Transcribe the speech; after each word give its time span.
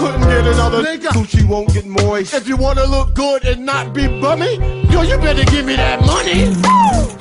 couldn't 0.00 0.22
get 0.22 0.46
another 0.46 0.82
nigga. 0.82 1.08
Gucci 1.08 1.46
won't 1.46 1.72
get 1.74 1.84
moist. 1.84 2.32
If 2.32 2.48
you 2.48 2.56
wanna 2.56 2.86
look 2.86 3.14
good 3.14 3.44
and 3.44 3.66
not 3.66 3.92
be 3.92 4.06
bummy, 4.08 4.56
yo, 4.90 5.02
you 5.02 5.18
better 5.18 5.44
give 5.44 5.66
me 5.66 5.76
that 5.76 6.00
money. 6.00 6.48
Hey, 6.56 7.19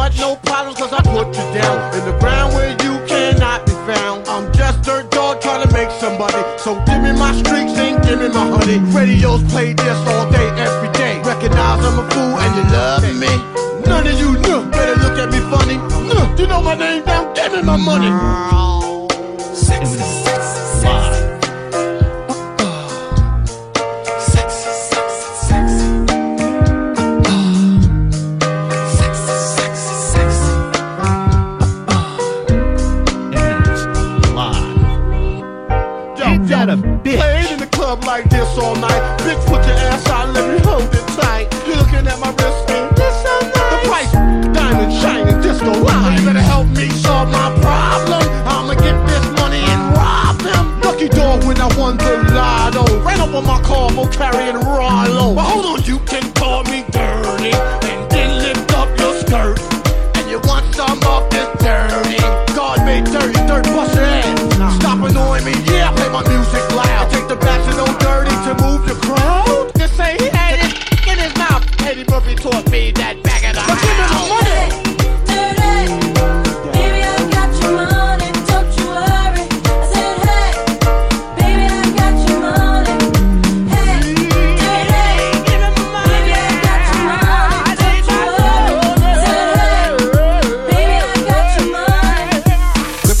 want 0.00 0.18
no 0.18 0.36
problems, 0.36 0.78
cause 0.78 0.92
I 0.94 1.02
put 1.02 1.28
you 1.36 1.46
down 1.60 1.76
in 1.94 2.02
the 2.08 2.16
ground 2.20 2.54
where 2.54 2.70
you 2.84 2.92
cannot 3.06 3.66
be 3.66 3.72
found. 3.84 4.26
I'm 4.28 4.50
just 4.52 4.80
dirt 4.82 5.10
dog 5.10 5.42
trying 5.42 5.62
to 5.66 5.70
make 5.74 5.90
somebody. 6.00 6.40
So 6.56 6.70
give 6.86 7.02
me 7.02 7.12
my 7.12 7.32
streaks 7.40 7.76
and 7.76 8.02
give 8.02 8.18
me 8.18 8.28
my 8.28 8.46
honey. 8.48 8.78
Radios 8.96 9.42
play 9.52 9.74
this 9.74 10.00
all 10.12 10.30
day, 10.30 10.48
every 10.66 10.90
day. 10.92 11.20
Recognize 11.22 11.84
I'm 11.84 11.98
a 12.00 12.04
fool 12.12 12.32
and 12.42 12.52
you 12.56 12.64
love 12.76 13.02
me. 13.24 13.32
None 13.90 14.06
of 14.06 14.16
you 14.22 14.30
know. 14.44 14.64
Better 14.70 14.96
look 15.04 15.16
at 15.22 15.28
me 15.34 15.40
funny. 15.52 15.76
No, 16.08 16.18
you 16.38 16.46
know 16.46 16.62
my 16.62 16.74
name 16.74 17.04
now. 17.04 17.32
Give 17.34 17.52
me 17.52 17.62
my 17.62 17.76
money. 17.76 18.69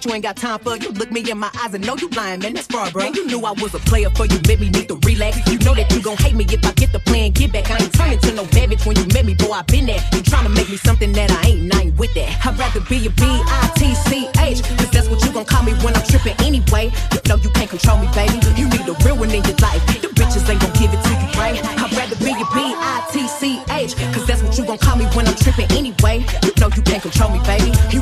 What 0.00 0.06
you 0.06 0.14
ain't 0.14 0.24
got 0.24 0.36
time 0.36 0.58
for. 0.60 0.76
You 0.76 0.90
look 0.92 1.12
me 1.12 1.20
in 1.30 1.36
my 1.36 1.50
eyes 1.62 1.74
and 1.74 1.84
know 1.86 1.94
you 1.96 2.08
lying, 2.10 2.40
man. 2.40 2.54
That's 2.54 2.66
far, 2.66 2.90
bro. 2.90 3.04
And 3.04 3.14
you 3.14 3.26
knew 3.26 3.44
I 3.44 3.52
was 3.52 3.74
a 3.74 3.78
player 3.80 4.08
for 4.10 4.24
you. 4.24 4.40
Met 4.48 4.58
me, 4.60 4.70
need 4.70 4.88
to 4.88 4.96
relax. 5.04 5.36
You 5.46 5.58
know 5.58 5.74
that 5.74 5.92
you 5.92 6.00
gon' 6.02 6.16
hate 6.16 6.34
me 6.34 6.46
if 6.48 6.64
I 6.64 6.72
get 6.72 6.92
the 6.92 7.00
plan, 7.00 7.32
get 7.32 7.52
back. 7.52 7.70
I 7.70 7.76
ain't 7.76 7.92
turning 7.92 8.18
to 8.20 8.32
no 8.32 8.44
bitch 8.44 8.86
when 8.86 8.96
you 8.96 9.04
met 9.12 9.26
me, 9.26 9.34
boy. 9.34 9.52
I 9.52 9.62
been 9.62 9.84
there. 9.84 10.00
You 10.12 10.22
tryna 10.24 10.54
make 10.54 10.70
me 10.70 10.78
something 10.78 11.12
that 11.12 11.30
I 11.30 11.50
ain't, 11.50 11.74
I 11.74 11.82
ain't 11.82 11.98
with 11.98 12.14
that. 12.14 12.46
I'd 12.46 12.58
rather 12.58 12.80
be 12.88 13.06
a 13.06 13.10
B-I-T-C-H, 13.10 14.62
cause 14.62 14.90
that's 14.90 15.08
what 15.10 15.20
you 15.22 15.32
gon' 15.32 15.44
call 15.44 15.64
me 15.64 15.72
when 15.84 15.94
I'm 15.94 16.06
tripping 16.08 16.36
anyway. 16.40 16.90
You 17.12 17.20
know 17.28 17.36
you 17.36 17.50
can't 17.50 17.68
control 17.68 17.98
me, 17.98 18.08
baby. 18.14 18.40
You 18.56 18.72
need 18.72 18.88
a 18.88 18.96
real 19.04 19.20
one 19.20 19.30
in 19.30 19.44
your 19.44 19.60
life. 19.60 19.84
The 20.00 20.08
bitches 20.16 20.48
ain't 20.48 20.64
gon' 20.64 20.72
give 20.80 20.94
it 20.96 21.02
to 21.04 21.12
you, 21.12 21.28
right? 21.36 21.60
I'd 21.60 21.92
rather 21.92 22.16
be 22.16 22.32
a 22.32 22.46
B-I-T-C-H, 22.56 23.92
cause 24.16 24.24
that's 24.26 24.42
what 24.42 24.56
you 24.56 24.64
gon' 24.64 24.78
call 24.78 24.96
me 24.96 25.04
when 25.12 25.28
I'm 25.28 25.36
tripping 25.36 25.68
anyway. 25.76 26.24
You 26.40 26.52
know 26.56 26.72
you 26.72 26.80
can't 26.88 27.02
control 27.02 27.36
me, 27.36 27.40
baby. 27.44 27.68
You 27.92 28.00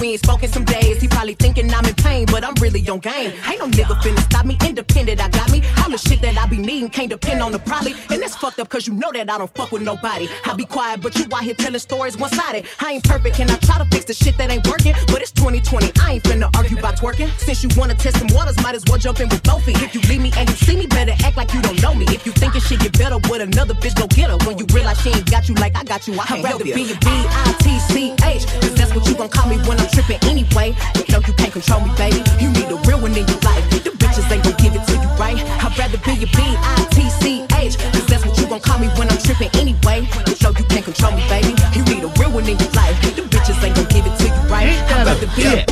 We 0.00 0.12
ain't 0.12 0.20
spoken 0.20 0.48
some 0.48 0.64
days. 0.64 1.00
He 1.00 1.08
probably 1.08 1.34
thinking 1.34 1.72
I'm 1.72 1.84
in 1.86 1.94
pain, 1.94 2.26
but 2.26 2.44
I'm 2.44 2.54
really 2.60 2.86
on 2.88 2.98
game. 2.98 3.32
Ain't 3.48 3.60
no 3.60 3.66
nigga 3.66 3.96
finna 4.02 4.20
stop 4.20 4.44
me. 4.44 4.58
Independent, 4.66 5.20
I 5.22 5.28
got 5.28 5.50
me. 5.50 5.62
All 5.82 5.90
the 5.90 5.98
shit 5.98 6.20
I 6.46 6.48
be 6.48 6.58
needing 6.58 6.88
can't 6.88 7.10
depend 7.10 7.42
on 7.42 7.50
the 7.50 7.58
probably. 7.58 7.94
And 8.08 8.22
that's 8.22 8.36
fucked 8.36 8.60
up 8.60 8.68
cause 8.68 8.86
you 8.86 8.94
know 8.94 9.10
that 9.10 9.28
I 9.28 9.36
don't 9.36 9.52
fuck 9.52 9.72
with 9.72 9.82
nobody. 9.82 10.28
I 10.44 10.54
be 10.54 10.64
quiet, 10.64 11.00
but 11.02 11.18
you 11.18 11.24
out 11.34 11.42
here 11.42 11.54
telling 11.54 11.80
stories 11.80 12.16
one 12.16 12.30
sided. 12.30 12.66
I 12.78 12.92
ain't 12.92 13.02
perfect, 13.02 13.40
and 13.40 13.50
I 13.50 13.56
try 13.56 13.78
to 13.78 13.84
fix 13.86 14.04
the 14.04 14.14
shit 14.14 14.38
that 14.38 14.48
ain't 14.48 14.64
working. 14.68 14.94
But 15.08 15.22
it's 15.22 15.32
2020, 15.32 15.90
I 16.00 16.12
ain't 16.14 16.22
finna 16.22 16.48
argue 16.56 16.78
about 16.78 16.94
twerking. 16.94 17.36
Since 17.36 17.64
you 17.64 17.70
wanna 17.76 17.96
test 17.96 18.18
some 18.18 18.28
waters, 18.30 18.56
might 18.62 18.76
as 18.76 18.84
well 18.86 18.96
jump 18.96 19.18
in 19.18 19.28
with 19.28 19.42
both 19.42 19.64
feet. 19.64 19.82
If 19.82 19.92
you 19.92 20.00
leave 20.02 20.22
me 20.22 20.30
and 20.36 20.48
you 20.48 20.54
see 20.54 20.76
me, 20.76 20.86
better 20.86 21.14
act 21.24 21.36
like 21.36 21.52
you 21.52 21.60
don't 21.62 21.82
know 21.82 21.96
me. 21.96 22.06
If 22.10 22.24
you 22.24 22.30
think 22.30 22.54
it 22.54 22.62
shit 22.62 22.78
get 22.78 22.96
better 22.96 23.18
with 23.18 23.42
another 23.42 23.74
bitch, 23.74 23.98
go 23.98 24.06
get 24.06 24.30
her. 24.30 24.38
When 24.46 24.56
you 24.56 24.66
realize 24.72 25.02
she 25.02 25.10
ain't 25.10 25.28
got 25.28 25.48
you 25.48 25.56
like 25.56 25.74
I 25.76 25.82
got 25.82 26.06
you, 26.06 26.14
I 26.14 26.26
can't 26.26 26.46
help 26.46 26.64
you. 26.64 26.74
be 26.74 26.92
a 26.92 26.96
B-I-T-C-H, 27.02 28.46
cause 28.46 28.74
that's 28.78 28.94
what 28.94 29.04
you 29.08 29.16
gon' 29.16 29.30
call 29.30 29.48
me 29.48 29.58
when 29.66 29.80
I'm 29.80 29.88
tripping 29.90 30.22
anyway. 30.30 30.76
You 30.94 31.10
know 31.10 31.18
you 31.26 31.34
can't 31.34 31.52
control 31.52 31.80
me, 31.80 31.90
baby. 31.98 32.22
You 32.38 32.54
need 32.54 32.70
a 32.70 32.78
real 32.86 33.02
one 33.02 33.18
in 33.18 33.26
your 33.26 33.42
life. 33.42 33.66
The 33.82 33.90
bitches 33.98 34.30
ain't 34.30 34.44
gon' 34.44 34.54
give 34.62 34.74
it 34.78 34.86
to 34.86 34.94
you, 34.94 35.10
right? 35.18 35.42
I'd 35.64 35.76
rather 35.76 35.98
be 35.98 36.22
a 36.22 36.26
B-I-T-C-H, 36.36 37.78
cause 37.78 38.06
that's 38.06 38.24
what 38.24 38.38
you 38.38 38.46
gon' 38.46 38.60
call 38.60 38.78
me 38.78 38.88
when 38.96 39.08
I'm 39.10 39.18
trippin' 39.18 39.50
anyway. 39.56 40.06
You 40.26 40.34
know 40.42 40.52
you 40.56 40.64
can't 40.68 40.84
control 40.84 41.12
me, 41.12 41.22
baby. 41.28 41.54
You 41.74 41.82
need 41.84 42.04
a 42.04 42.10
real 42.20 42.30
one 42.30 42.46
in 42.48 42.58
your 42.58 42.72
life. 42.72 42.96
The 43.16 43.22
bitches 43.22 43.62
ain't 43.64 43.74
gon' 43.76 43.88
give 43.88 44.06
it 44.06 44.16
to 44.18 44.26
you, 44.28 44.42
right? 44.52 44.70
I'd 44.92 45.06
rather 45.06 45.28
be 45.34 45.42
a 45.44 45.64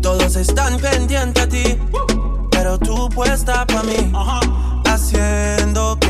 Todos 0.00 0.36
están 0.36 0.78
pendientes 0.80 1.42
a 1.42 1.46
ti, 1.46 1.78
pero 2.50 2.78
tú 2.78 3.08
puesta 3.10 3.66
pa' 3.66 3.82
mí. 3.82 4.10
Haciendo 4.86 5.98
que 6.00 6.09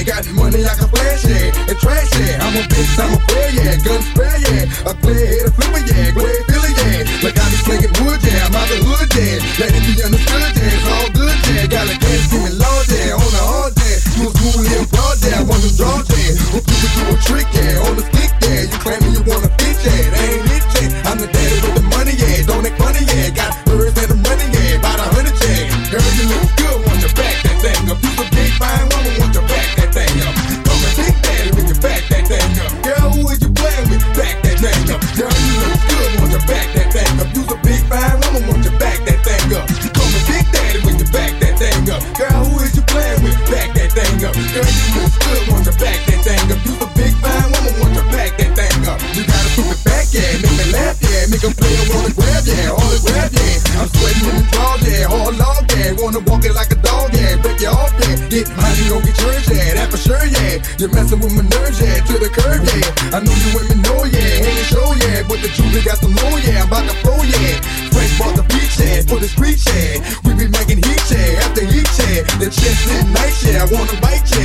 yeah, 0.00 0.14
got 0.14 0.32
money 0.32 0.64
I 0.64 0.74
can 0.74 0.88
flash 0.88 1.24
yeah. 1.24 1.68
And 1.68 1.78
trash 1.78 2.10
yeah, 2.18 2.44
I'm 2.44 2.56
a 2.56 2.62
bitch, 2.64 2.98
I'm 2.98 3.12
a 3.14 3.18
player 3.28 3.50
yeah. 3.52 3.76
Gun 3.84 4.02
spray 4.02 4.38
yeah, 4.48 4.90
a 4.90 4.94
player 4.94 5.26
hit 5.26 5.46
a 5.46 5.50
flipper 5.50 5.82
yeah. 5.84 6.00
Ahead, 6.00 6.46
Billy 6.48 6.72
yeah, 6.80 7.04
like 7.24 7.38
I 7.38 7.44
be 7.50 7.56
slinging 7.64 7.94
wood 8.00 8.20
yeah. 8.24 8.46
I'm 8.46 8.56
out 8.56 8.68
the 8.68 8.76
hood 8.80 9.08
yeah, 9.16 9.38
let 9.60 9.70
it 9.76 9.84
be 9.84 10.02
understood 10.02 10.56
yeah. 10.56 10.59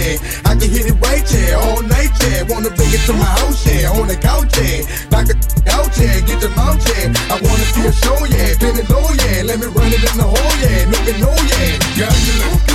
Yeah. 0.06 0.50
I 0.50 0.56
can 0.56 0.70
hit 0.70 0.86
it 0.86 0.98
right, 1.02 1.26
yeah. 1.34 1.66
All 1.66 1.82
night, 1.82 2.14
yeah. 2.22 2.44
Wanna 2.50 2.70
bring 2.70 2.92
it 2.94 3.04
to 3.08 3.14
my 3.14 3.32
house, 3.42 3.66
yeah. 3.66 3.92
On 3.98 4.08
the 4.08 4.16
couch, 4.16 4.54
yeah. 4.58 4.86
Knock 5.12 5.30
it 5.30 5.40
out, 5.70 5.92
yeah. 5.98 6.20
Get 6.22 6.42
your 6.42 6.54
mouth, 6.56 6.82
yeah. 6.86 7.34
I 7.34 7.36
wanna 7.42 7.66
see 7.74 7.86
a 7.86 7.92
show, 7.92 8.18
yeah. 8.26 8.56
Bend 8.60 8.80
it 8.80 8.90
low, 8.90 9.08
yeah. 9.22 9.44
Let 9.50 9.60
me 9.60 9.68
run 9.68 9.92
it 9.92 10.04
in 10.06 10.18
the 10.18 10.28
hole, 10.28 10.56
yeah. 10.62 10.86
Make 10.92 11.08
it 11.10 11.20
know, 11.20 11.34
yeah. 11.34 11.74
Girl, 11.98 12.18
you 12.28 12.75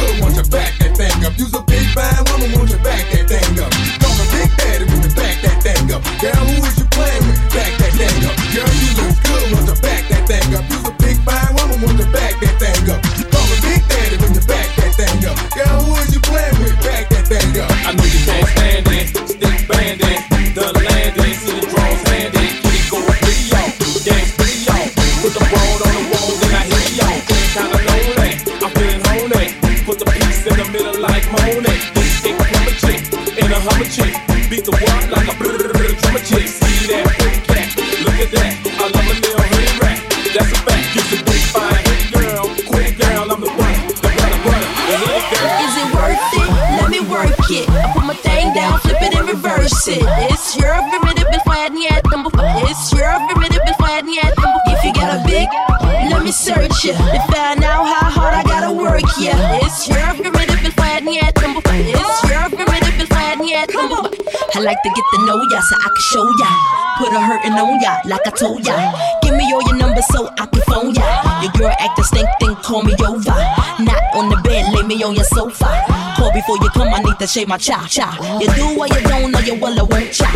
know 65.31 65.47
ya 65.47 65.61
so 65.61 65.77
I 65.79 65.89
can 65.95 66.05
show 66.11 66.27
ya. 66.43 66.51
Put 66.99 67.13
a 67.15 67.21
hurtin' 67.21 67.55
on 67.55 67.81
ya, 67.81 68.03
like 68.05 68.27
I 68.27 68.31
told 68.31 68.67
ya. 68.67 68.75
Give 69.23 69.35
me 69.35 69.45
all 69.55 69.63
your 69.63 69.77
numbers 69.77 70.07
so 70.11 70.29
I 70.39 70.47
can 70.47 70.63
phone 70.67 70.95
ya. 70.95 71.07
Your 71.43 71.53
girl 71.53 71.75
acting 71.79 72.05
stink, 72.05 72.29
then 72.41 72.55
call 72.57 72.83
me 72.83 72.95
over. 73.07 73.39
Not 73.79 74.03
on 74.19 74.29
the 74.29 74.39
bed, 74.43 74.75
lay 74.75 74.83
me 74.83 75.03
on 75.03 75.15
your 75.15 75.25
sofa. 75.25 75.71
Call 76.19 76.33
before 76.33 76.59
you 76.59 76.69
come, 76.71 76.93
I 76.93 77.01
need 77.01 77.19
to 77.19 77.27
shave 77.27 77.49
my 77.49 77.59
cha 77.59 77.87
cha. 77.87 78.11
You 78.41 78.49
do 78.59 78.77
what 78.77 78.91
you 78.95 79.03
don't, 79.07 79.35
or 79.35 79.43
you 79.43 79.55
will 79.55 79.79
or 79.79 79.87
won't 79.87 80.13
cha. 80.13 80.29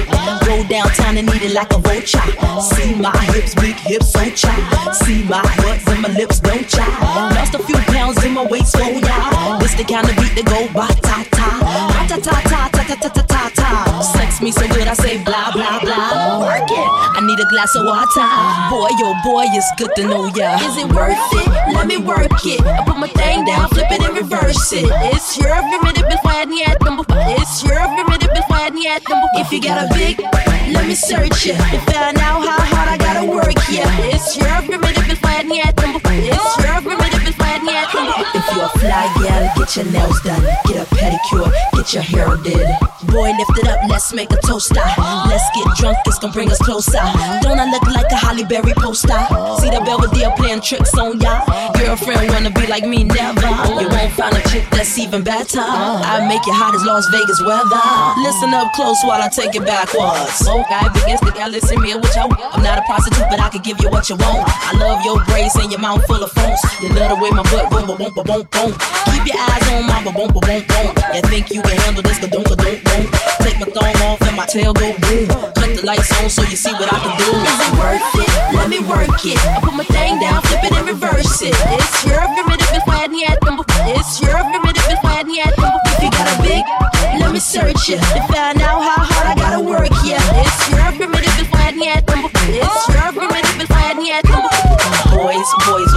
Go 0.47 0.63
downtown 0.69 1.19
and 1.19 1.29
eat 1.35 1.43
it 1.43 1.55
like 1.55 1.73
a 1.75 1.79
vulture. 1.79 2.31
See 2.63 2.95
my 2.95 3.13
hips, 3.35 3.55
big 3.55 3.77
hips, 3.77 4.13
so 4.13 4.23
cha. 4.31 4.55
See 5.03 5.25
my 5.25 5.43
butts 5.59 5.87
and 5.91 6.01
my 6.03 6.09
lips, 6.15 6.39
don't 6.39 6.67
cha. 6.69 6.87
Lost 7.35 7.55
a 7.55 7.59
few 7.59 7.74
Say 14.95 15.23
blah 15.25 15.51
blah 15.53 15.81
blah. 15.81 16.41
Work 16.41 16.71
it. 16.71 16.89
I 17.15 17.21
need 17.21 17.39
a 17.39 17.49
glass 17.51 17.75
of 17.75 17.85
water. 17.85 18.31
Boy, 18.71 18.89
oh 19.03 19.15
boy, 19.27 19.45
it's 19.51 19.67
good 19.77 19.91
to 19.97 20.07
know 20.07 20.31
ya. 20.35 20.55
Is 20.63 20.79
it 20.79 20.89
worth 20.95 21.19
it? 21.35 21.49
Let 21.75 21.87
me 21.87 21.99
work 21.99 22.31
it. 22.47 22.63
I 22.63 22.85
put 22.87 22.99
my 22.99 23.09
thing 23.09 23.45
down, 23.45 23.69
flip 23.69 23.91
it 23.91 24.01
and 24.01 24.17
reverse 24.17 24.73
it. 24.73 24.87
It's 25.13 25.37
your 25.37 25.51
primitive 25.51 26.09
before 26.09 26.31
I 26.31 26.47
had 26.47 26.79
number. 26.81 27.05
It's 27.37 27.63
your 27.67 27.83
primitive 27.99 28.31
before 28.39 28.57
I 28.57 28.71
had 28.71 29.03
number. 29.11 29.29
If 29.37 29.53
you 29.53 29.61
got 29.61 29.83
a 29.83 29.87
big, 29.93 30.21
let 30.73 30.87
me 30.87 30.95
search 30.95 31.47
it 31.47 31.59
to 31.59 31.79
find 31.91 32.17
out 32.19 32.47
how 32.47 32.63
hard 32.63 32.89
I 32.89 32.97
gotta 32.97 33.27
work. 33.27 33.53
Yeah, 33.69 33.91
it's 34.15 34.39
your 34.39 34.63
primitive 34.63 35.07
before 35.11 35.31
I 35.31 35.43
had 35.43 35.47
number. 35.51 36.01
It's 36.07 36.57
your 36.63 36.81
primitive 36.81 37.04
I. 37.69 37.85
If 38.35 38.57
you're 38.57 38.65
a 38.65 38.69
fly 38.79 39.07
gal, 39.23 39.53
get 39.57 39.77
your 39.77 39.87
nails 39.93 40.21
done, 40.23 40.43
get 40.67 40.83
a 40.83 40.87
pedicure, 40.95 41.51
get 41.73 41.93
your 41.95 42.03
hair 42.03 42.37
did. 42.43 42.67
Boy, 43.11 43.31
lift 43.31 43.59
it 43.59 43.69
up, 43.69 43.79
let's 43.89 44.13
make 44.13 44.33
a 44.33 44.41
toaster. 44.43 44.83
Let's 45.29 45.45
get 45.55 45.67
drunk, 45.77 45.99
it's 46.07 46.19
gonna 46.19 46.33
bring 46.33 46.51
us 46.51 46.59
closer. 46.59 47.05
Don't 47.43 47.59
I 47.59 47.71
look 47.71 47.87
like 47.87 48.11
a 48.11 48.17
Halle 48.17 48.45
Berry 48.45 48.75
poster? 48.75 49.15
See 49.61 49.71
the 49.71 49.83
Belvedere 49.85 50.33
playing 50.37 50.63
tricks 50.63 50.95
on 50.99 51.21
ya. 51.21 51.45
Girlfriend 51.79 52.31
wanna 52.31 52.51
be 52.51 52.67
like 52.67 52.85
me, 52.85 53.05
never. 53.05 53.47
You 53.81 53.89
won't 53.89 54.13
find 54.13 54.37
a 54.37 54.43
chick 54.49 54.67
that's 54.71 54.99
even 54.99 55.23
better. 55.23 55.63
I 55.63 56.27
make 56.27 56.45
you 56.47 56.53
hot 56.53 56.75
as 56.75 56.85
Las 56.85 57.07
Vegas 57.13 57.41
weather. 57.43 57.87
Listen 58.23 58.55
up 58.55 58.73
close 58.73 58.99
while 59.05 59.23
I 59.23 59.29
take 59.29 59.55
it 59.55 59.65
backwards. 59.65 60.43
Okay, 60.43 60.85
begins 60.95 61.21
to 61.23 61.31
gal, 61.33 61.51
listen 61.51 61.81
me 61.81 61.95
what 61.95 62.15
you 62.17 62.23
I'm 62.25 62.63
not 62.63 62.79
a 62.79 62.83
prostitute, 62.83 63.29
but 63.31 63.39
I 63.41 63.49
can 63.51 63.63
give 63.63 63.81
you 63.81 63.91
what 63.91 64.09
you 64.09 64.17
want. 64.17 64.49
I 64.49 64.75
love 64.79 65.05
your 65.05 65.23
braids 65.25 65.55
and 65.57 65.71
your 65.71 65.81
mouth 65.81 66.05
full 66.07 66.23
of 66.23 66.33
phones. 66.33 66.61
You 66.83 66.89
love 66.91 67.15
the 67.15 67.19
way 67.23 67.31
my 67.31 67.45
butt 67.55 67.71
boom, 67.71 67.87
boom, 67.87 67.97
boom, 67.97 68.25
boom, 68.27 68.43
boom. 68.51 68.71
Keep 69.15 69.25
your 69.31 69.39
eyes 69.39 69.67
on 69.71 69.87
my 69.87 70.03
boom, 70.03 70.15
boom, 70.15 70.31
boom, 70.35 70.63
boom. 70.67 70.89
You 71.15 71.23
think 71.31 71.51
you 71.51 71.63
can 71.63 71.77
handle 71.87 72.03
this, 72.03 72.19
don't, 72.19 72.31
don't, 72.31 72.45
don't. 72.45 73.07
Take 73.43 73.59
my 73.63 73.69
thong 73.71 73.97
off 74.11 74.23
and 74.23 74.37
my 74.37 74.47
tail 74.47 74.73
go 74.75 74.91
boom. 74.99 75.29
Cut 75.55 75.71
the 75.77 75.83
lights 75.87 76.11
on 76.19 76.31
so 76.31 76.43
you 76.43 76.57
see 76.57 76.73
what 76.73 76.91
I 76.93 76.99
can 76.99 77.15
do. 77.19 77.31
Is 77.31 77.61
it 77.63 77.73
worth 77.79 78.15
it? 78.19 78.31
Let 78.59 78.69
me 78.69 78.81
work 78.81 79.23
it. 79.23 79.39
I 79.39 79.61
put 79.63 79.75
my 79.75 79.85
thing 79.85 80.19
down, 80.19 80.43
flip 80.43 80.65
it 80.65 80.73
and 80.73 80.87
reverse 80.89 81.43
it. 81.43 81.55
It's 81.79 82.05
your 82.05 82.23
primitive 82.35 82.71
before 82.75 82.99
I 82.99 83.07
had 83.23 83.39
number. 83.45 83.65
It's 83.95 84.21
your 84.21 84.39
primitive 84.51 84.87
before 84.91 85.11
I 85.11 85.23
had 85.23 85.55
number. 85.55 85.81
If 85.95 86.03
you 86.03 86.11
got 86.11 86.27
a 86.27 86.37
big, 86.43 86.65
let 87.21 87.31
me 87.33 87.39
search 87.39 87.91
it 87.91 88.01
to 88.03 88.21
find 88.33 88.61
out 88.63 88.83
how 88.83 89.05
hard 89.07 89.27
I 89.31 89.35
gotta 89.39 89.63
work. 89.63 89.91
Yeah, 90.03 90.19
it's 90.43 90.59
your 90.71 90.91
primitive 90.99 91.35
before 91.39 91.61
I 91.61 91.71
had 91.71 92.07
number. 92.09 92.31
It's 92.51 92.89
your 92.91 93.09
primitive 93.15 93.59
before 93.59 93.77
I 93.77 93.95
had 94.11 94.25
number. 94.27 94.54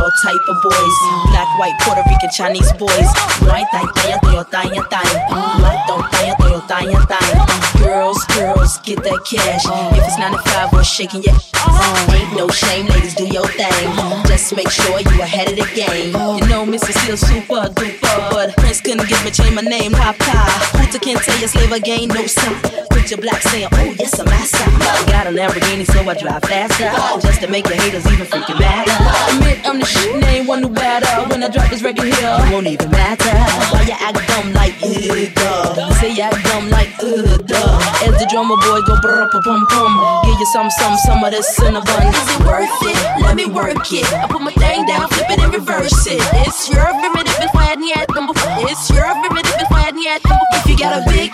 All 0.07 0.13
type 0.23 0.47
of 0.47 0.63
boys. 0.63 0.95
Black, 1.31 1.59
white, 1.59 1.75
Puerto 1.81 2.01
Rican, 2.07 2.29
Chinese 2.31 2.71
boys. 2.79 3.11
No 3.41 3.51
hay 3.51 3.65
talla, 3.73 3.91
talla, 4.23 4.45
talla, 4.45 4.87
talla. 4.87 5.27
Talla, 5.27 6.56
talla, 6.67 6.99
talla. 7.07 7.45
Girls, 7.79 8.23
girls, 8.35 8.77
get 8.79 9.01
that 9.03 9.23
cash. 9.23 9.65
If 9.95 10.03
it's 10.05 10.19
95 10.19 10.73
or 10.73 10.83
shaking 10.83 11.23
your 11.23 11.33
ass. 11.33 12.13
Ain't 12.13 12.35
no 12.35 12.47
shame, 12.49 12.85
ladies, 12.87 13.15
do 13.15 13.25
your 13.27 13.47
thing. 13.47 13.87
Just 14.27 14.55
make 14.55 14.69
sure 14.69 14.99
you 14.99 15.21
ahead 15.21 15.49
of 15.49 15.55
the 15.55 15.67
game. 15.73 16.11
You 16.37 16.45
know, 16.47 16.65
Mr. 16.65 16.91
Still 16.91 17.17
super 17.17 17.71
duper, 17.73 18.29
but 18.31 18.55
Prince 18.57 18.81
couldn't 18.81 19.07
give 19.07 19.23
me 19.23 19.31
change 19.31 19.55
my 19.55 19.61
name, 19.61 19.93
Papa. 19.93 20.35
Hooter 20.77 20.99
can't 20.99 21.21
tell 21.21 21.39
you 21.39 21.47
slave 21.47 21.71
again, 21.71 22.09
no 22.09 22.27
son. 22.27 22.53
Put 22.89 23.09
your 23.11 23.21
black 23.21 23.41
saying, 23.41 23.69
oh 23.71 23.95
yes, 23.97 24.19
I'm 24.19 24.25
massa. 24.25 24.65
Got 25.07 25.27
a 25.27 25.31
Lamborghini, 25.31 25.85
so 25.85 26.01
I 26.01 26.13
drive 26.15 26.43
faster. 26.43 26.91
Just 27.25 27.41
to 27.41 27.47
make 27.47 27.67
your 27.67 27.77
haters 27.77 28.05
even 28.11 28.25
freaking 28.25 28.59
mad. 28.59 28.87
Admit 29.31 29.65
I'm 29.67 29.79
the 29.79 29.85
shit, 29.85 30.19
name 30.19 30.47
one 30.47 30.61
new 30.61 30.69
batter. 30.69 31.29
When 31.29 31.43
I 31.43 31.47
drop 31.49 31.69
this 31.69 31.81
record 31.83 32.05
here, 32.05 32.15
it 32.19 32.51
won't 32.51 32.67
even 32.67 32.91
matter. 32.91 33.37
Why 33.71 33.83
you 33.87 33.95
act 33.95 34.19
dumb 34.27 34.51
like, 34.53 34.75
uh. 34.81 35.93
Say 35.99 36.11
you 36.13 36.23
act 36.23 36.43
dumb 36.45 36.56
like, 36.65 36.89
uh, 36.97 37.37
duh. 37.45 38.05
As 38.05 38.17
the 38.17 38.25
drummer 38.29 38.57
boy 38.57 38.81
go 38.89 38.97
brr 39.01 39.29
pa 39.29 39.39
pum 39.45 39.61
pum. 39.69 39.91
Give 40.25 40.39
you 40.39 40.49
some, 40.53 40.69
some, 40.69 40.97
some 41.05 41.23
of 41.23 41.31
this 41.31 41.45
cinnamon. 41.55 41.85
Is 41.85 42.29
it 42.33 42.41
worth 42.41 42.81
it? 42.81 42.97
Let 43.21 43.35
me 43.37 43.45
work 43.45 43.85
it. 43.93 44.05
I 44.13 44.25
put 44.25 44.41
my 44.41 44.51
thing 44.53 44.85
down, 44.85 45.07
flip 45.09 45.29
it 45.29 45.39
and 45.39 45.53
reverse 45.53 46.07
it. 46.07 46.21
It's 46.45 46.69
your 46.69 46.85
primitive 46.97 47.37
before 47.37 47.61
I 47.61 47.77
had 47.77 48.09
number. 48.09 48.33
It's 48.65 48.89
your 48.89 49.05
primitive 49.21 49.57
before 49.61 49.77
I 49.77 49.93
had 49.93 49.95
number. 49.95 50.45
If 50.57 50.65
you 50.65 50.77
got 50.77 50.97
a 50.97 51.05
big, 51.05 51.29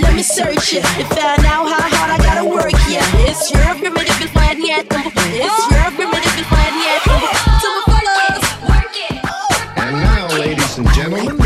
let 0.00 0.16
me 0.16 0.22
search 0.22 0.72
it 0.72 0.84
to 0.84 1.04
find 1.12 1.44
out 1.44 1.68
how 1.68 1.84
hard 1.92 2.10
I 2.16 2.18
gotta 2.24 2.48
work. 2.48 2.72
Yeah, 2.88 3.04
it's 3.28 3.52
your 3.52 3.68
primitive 3.76 4.16
before 4.16 4.40
I 4.40 4.56
had 4.56 4.88
number. 4.88 5.20
It's 5.36 5.60
your 5.68 5.88
primitive 5.92 6.34
before 6.40 6.56
I 6.56 6.72
had 6.72 7.04
number. 7.04 7.28
To 7.60 7.68
my 7.76 7.82
fellas, 7.92 8.44
work 8.72 8.96
it. 8.96 9.20
And 9.76 9.92
now, 10.00 10.24
ladies 10.40 10.78
and 10.78 10.88
gentlemen, 10.96 11.41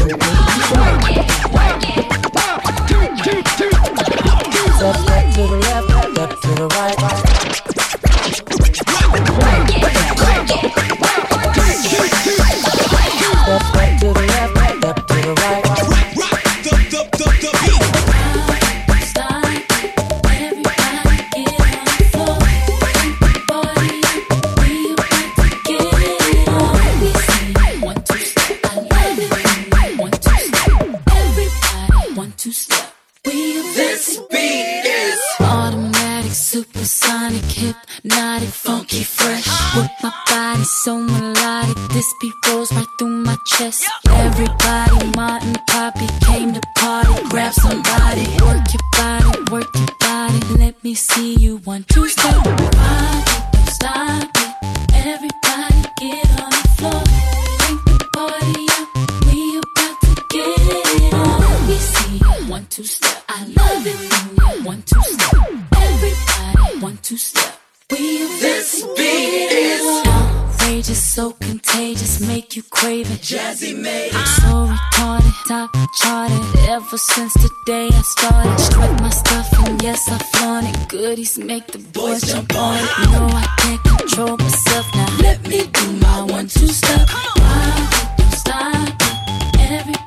the 6.56 6.66
right. 6.68 7.05
Funky 38.96 39.04
fresh. 39.04 39.76
With 39.76 39.90
my 40.02 40.12
body 40.28 40.64
so 40.64 40.98
melodic, 40.98 41.76
this 41.92 42.06
beat 42.20 42.32
rolls 42.48 42.72
right 42.72 42.86
through 42.98 43.24
my 43.24 43.36
chest. 43.46 43.84
Everybody, 44.08 45.10
Martin, 45.16 45.54
Poppy 45.68 46.06
came 46.24 46.52
to 46.54 46.60
party. 46.76 47.12
Grab 47.28 47.52
somebody, 47.52 48.26
work 48.42 48.64
your 48.72 48.86
body, 48.92 49.52
work 49.52 49.74
your 49.74 49.86
body. 50.00 50.40
Let 50.58 50.82
me 50.82 50.94
see 50.94 51.34
you 51.34 51.58
one, 51.58 51.84
two, 51.88 52.08
step. 52.08 52.85
You 72.56 72.62
crave 72.70 73.10
it. 73.10 73.20
Jazzy 73.20 73.78
made 73.78 74.08
it. 74.08 74.26
So 74.40 74.66
retarded, 74.66 75.34
top 75.46 75.76
charted. 76.00 76.40
Ever 76.70 76.96
since 76.96 77.34
the 77.34 77.50
day 77.66 77.88
I 77.92 78.02
started, 78.02 78.58
strut 78.58 79.00
my 79.00 79.10
stuff 79.10 79.46
and 79.66 79.82
yes 79.82 80.08
I 80.08 80.18
flaunt 80.18 80.66
it. 80.66 80.88
Goodies 80.88 81.38
make 81.38 81.66
the 81.66 81.78
boys 81.78 82.22
jump 82.22 82.54
on 82.56 82.76
it. 82.76 82.90
You 82.98 83.06
know 83.12 83.26
I 83.30 83.46
can't 83.58 83.84
control 83.84 84.36
myself 84.38 84.86
now. 84.94 85.18
Let 85.20 85.46
me 85.46 85.66
do 85.66 85.92
my 86.00 86.22
one 86.22 86.48
two 86.48 86.68
step. 86.68 87.08
Wow, 87.36 88.14
don't 88.16 88.32
stop 88.32 88.88
it. 88.88 89.60
Everybody 89.60 90.05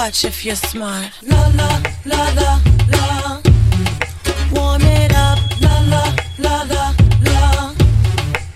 Watch 0.00 0.24
if 0.24 0.46
you're 0.46 0.56
smart. 0.56 1.10
La 1.20 1.46
la 1.48 1.82
la 2.06 2.22
la 2.32 2.58
la. 2.88 3.40
Warm 4.50 4.80
it 4.80 5.12
up. 5.14 5.38
La 5.60 5.78
la 5.92 6.16
la 6.38 6.62
la 6.70 6.94
la. 7.26 7.74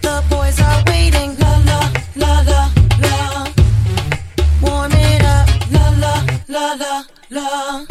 The 0.00 0.24
boys 0.30 0.58
are 0.58 0.82
waiting. 0.86 1.36
La 1.38 1.52
la 1.68 1.80
la 2.16 2.40
la 2.50 2.70
la. 3.02 3.46
Warm 4.62 4.92
it 4.92 5.22
up. 5.22 5.46
La 5.70 5.90
la 6.02 6.24
la 6.48 6.72
la 6.80 7.04
la. 7.28 7.83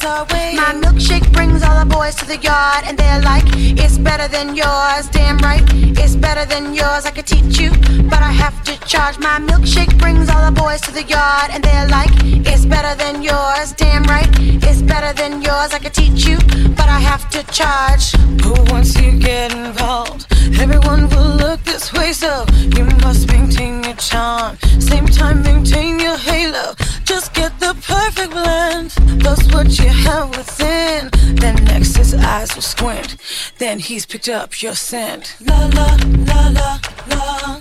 Boys 0.00 0.10
are. 0.10 0.26
My 0.54 0.72
milkshake 0.74 1.30
brings 1.32 1.62
all 1.62 1.78
the 1.78 1.86
boys 1.86 2.14
to 2.16 2.26
the 2.26 2.36
yard, 2.36 2.84
and 2.86 2.96
they're 2.98 3.20
like, 3.22 3.44
it's 3.56 3.98
better 3.98 4.28
than 4.28 4.56
yours. 4.56 5.08
Damn 5.10 5.38
right, 5.38 5.62
it's 5.98 6.16
better 6.16 6.44
than 6.46 6.74
yours. 6.74 7.06
I 7.06 7.10
could 7.10 7.26
teach 7.26 7.58
you, 7.58 7.70
but 8.08 8.22
I 8.22 8.32
have 8.32 8.62
to 8.64 8.78
charge. 8.86 9.18
My 9.18 9.38
milkshake 9.38 9.98
brings 9.98 10.28
all 10.28 10.44
the 10.44 10.52
boys 10.52 10.80
to 10.82 10.92
the 10.92 11.02
yard, 11.04 11.50
and 11.52 11.62
they're 11.62 11.88
like, 11.88 12.10
it's 12.22 12.64
better 12.66 12.94
than 12.96 13.22
yours. 13.22 13.72
Damn 13.72 14.04
right, 14.04 14.28
it's 14.38 14.82
better 14.82 15.12
than 15.12 15.42
yours. 15.42 15.72
I 15.72 15.78
could 15.78 15.94
teach 15.94 16.26
you, 16.26 16.38
but 16.76 16.88
I 16.88 17.00
have 17.00 17.28
to 17.30 17.42
charge. 17.52 18.12
But 18.42 18.70
once 18.70 18.98
you 19.00 19.18
get 19.18 19.52
involved, 19.54 20.26
everyone 20.60 21.08
will 21.10 21.34
look 21.44 21.62
this 21.64 21.92
way, 21.92 22.12
so 22.12 22.44
you 22.76 22.84
must 23.02 23.28
maintain 23.28 23.84
your 23.84 23.96
charm. 23.96 24.56
Same 24.78 25.06
time, 25.06 25.42
maintain 25.42 25.98
your 25.98 26.16
halo. 26.16 26.74
Just 27.04 27.34
get 27.34 27.58
the 27.60 27.74
perfect 27.82 28.30
blend. 28.30 28.90
That's 29.22 29.46
what 29.52 29.68
you 29.78 29.89
have 29.90 30.30
within. 30.36 31.10
Then 31.36 31.56
next 31.64 31.96
his 31.96 32.14
eyes 32.14 32.54
will 32.54 32.62
squint. 32.62 33.16
Then 33.58 33.78
he's 33.78 34.06
picked 34.06 34.28
up 34.28 34.62
your 34.62 34.74
scent. 34.74 35.36
La 35.40 35.66
la 35.66 35.96
la 36.26 36.48
la 36.48 36.78
la. 37.08 37.58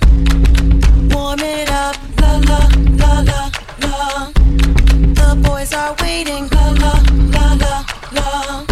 Warm 1.13 1.39
it 1.39 1.69
up. 1.69 1.95
La 2.21 2.37
la 2.49 2.69
la 3.01 3.19
la 3.21 3.51
la. 3.81 4.31
The 5.19 5.41
boys 5.43 5.73
are 5.73 5.95
waiting. 6.01 6.47
La 6.49 6.69
la 6.83 6.93
la 7.35 7.53
la 7.63 7.85
la. 8.11 8.65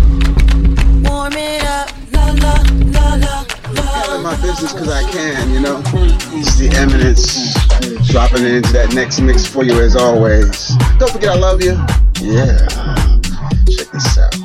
Warm 1.09 1.33
it 1.33 1.63
up. 1.63 1.89
La 2.11 2.25
la 2.43 2.53
la 2.95 3.15
la 3.15 4.15
in 4.15 4.23
my 4.23 4.35
business 4.41 4.73
because 4.73 4.89
I 4.89 5.09
can, 5.11 5.51
you 5.51 5.59
know. 5.59 5.81
It's 6.39 6.57
the 6.57 6.69
eminence 6.77 7.53
dropping 8.11 8.45
into 8.45 8.71
that 8.73 8.93
next 8.93 9.19
mix 9.21 9.45
for 9.45 9.63
you 9.63 9.81
as 9.81 9.95
always. 9.95 10.75
Don't 10.99 11.11
forget 11.11 11.29
I 11.29 11.35
love 11.35 11.61
you. 11.61 11.77
Yeah. 12.21 13.16
Check 13.69 13.91
this 13.91 14.17
out. 14.17 14.36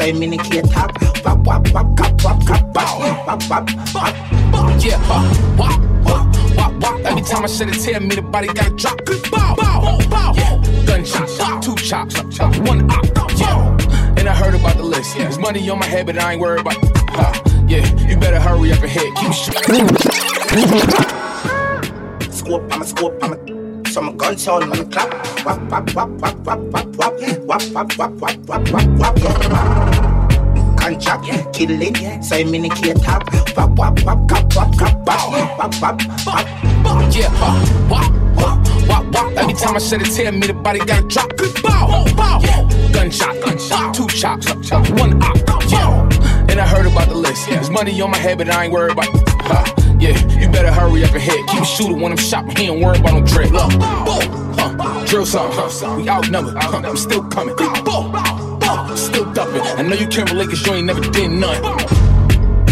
Killing, 0.00 0.20
say 0.20 0.26
minicate 0.26 0.72
top. 0.72 0.90
Wap 1.24 1.38
wap 1.46 1.72
wap 1.72 1.96
cap 1.96 2.24
wap 2.24 2.46
cap 2.46 2.74
wap 2.74 3.26
wap 3.26 3.50
wap 3.50 3.94
wap. 3.94 4.82
Yeah, 4.82 4.96
uh, 5.04 5.56
wop, 5.58 5.80
wop, 6.04 6.56
wop, 6.56 6.72
wop. 6.82 7.00
Every 7.04 7.22
time 7.22 7.44
I 7.44 7.46
shed 7.46 7.68
a 7.68 7.72
tear, 7.72 8.00
me 8.00 8.14
the 8.14 8.22
body 8.22 8.48
got 8.48 8.76
drop. 8.76 9.04
Good 9.04 9.30
bow, 9.30 9.54
bow, 9.56 9.98
bow. 10.08 10.32
Yeah, 10.34 10.84
gunshots, 10.86 11.38
two 11.64 11.74
chops, 11.76 12.16
one 12.60 12.90
op. 12.90 13.04
Yeah, 13.36 14.16
and 14.16 14.28
I 14.28 14.34
heard 14.34 14.54
about 14.54 14.76
the 14.76 14.84
list. 14.84 15.16
There's 15.16 15.38
money 15.38 15.68
on 15.68 15.78
my 15.78 15.86
head, 15.86 16.06
but 16.06 16.18
I 16.18 16.32
ain't 16.32 16.40
worried 16.40 16.60
about. 16.60 16.76
Huh. 17.10 17.32
Yeah, 17.68 17.86
you 18.08 18.16
better 18.16 18.40
hurry 18.40 18.72
up 18.72 18.82
and 18.82 18.90
hit. 18.90 19.14
Keep 19.16 19.32
shooting. 19.32 19.88
Scope, 22.32 22.72
I'm 22.72 22.82
a 22.82 22.84
scope, 22.84 23.18
I'm 23.22 23.32
a. 23.34 23.90
So 23.90 24.00
my 24.00 24.12
gun 24.12 24.38
sound 24.38 24.70
when 24.70 24.90
clap. 24.90 25.10
Wap 25.44 25.60
wap 25.70 25.94
wap 25.94 26.10
wap 26.20 26.36
wap 26.46 26.58
wap 26.58 26.86
wap 26.96 27.09
Contract, 30.76 31.52
killing, 31.52 31.94
say 32.22 32.42
minicate 32.42 33.02
top. 33.04 33.22
Wap 33.56 33.78
wap 33.78 34.02
wap 34.04 34.28
cap 34.28 34.56
wap 34.56 34.78
cap 34.78 34.96
wap 35.06 35.58
wap 35.58 35.82
wap 35.82 36.00
wap. 36.26 36.46
Yeah, 37.14 37.28
uh, 37.34 37.88
wop, 37.90 38.10
wop, 38.36 38.88
wop, 38.88 39.04
wop. 39.14 39.32
Every 39.36 39.54
time 39.54 39.76
I 39.76 39.78
shed 39.78 40.00
a 40.02 40.04
tear, 40.04 40.32
me 40.32 40.46
the 40.46 40.54
body 40.54 40.78
got 40.80 41.08
drop. 41.08 41.36
Good 41.36 41.62
bow, 41.62 42.04
bow. 42.16 42.40
Yeah, 42.42 42.66
gunshot, 42.92 43.40
gunshot, 43.44 43.94
two 43.94 44.06
chops, 44.08 44.46
one 44.92 45.22
op. 45.22 45.36
Yeah, 45.70 46.08
and 46.48 46.58
I 46.58 46.66
heard 46.66 46.86
about 46.86 47.08
the 47.08 47.14
list. 47.14 47.46
There's 47.48 47.68
money 47.68 48.00
on 48.00 48.10
my 48.10 48.18
head, 48.18 48.38
but 48.38 48.48
I 48.48 48.64
ain't 48.64 48.72
worried 48.72 48.92
about. 48.92 49.08
Yeah, 50.00 50.16
better 50.52 50.72
hurry 50.72 51.04
up 51.04 51.12
and 51.12 51.22
hit. 51.22 51.46
Keep 51.48 51.64
shooting 51.64 52.00
when 52.00 52.12
I'm 52.12 52.18
shot, 52.18 52.46
but 52.46 52.58
he 52.58 52.68
ain't 52.68 52.84
worried 52.84 53.00
about 53.00 53.14
no 53.20 53.26
trick. 53.26 53.50
Look, 53.50 53.70
huh, 53.72 55.06
drill 55.06 55.26
some, 55.26 55.50
huh, 55.52 55.96
we 55.96 56.08
outnumbered, 56.08 56.56
huh, 56.56 56.82
I'm 56.84 56.96
still 56.96 57.24
coming. 57.28 57.54
Still 58.96 59.32
dumping. 59.32 59.62
I 59.62 59.82
know 59.82 59.94
you 59.94 60.06
can't 60.06 60.30
relate 60.30 60.48
cause 60.48 60.66
you 60.66 60.74
ain't 60.74 60.86
never 60.86 61.00
did 61.00 61.30
none. 61.30 61.62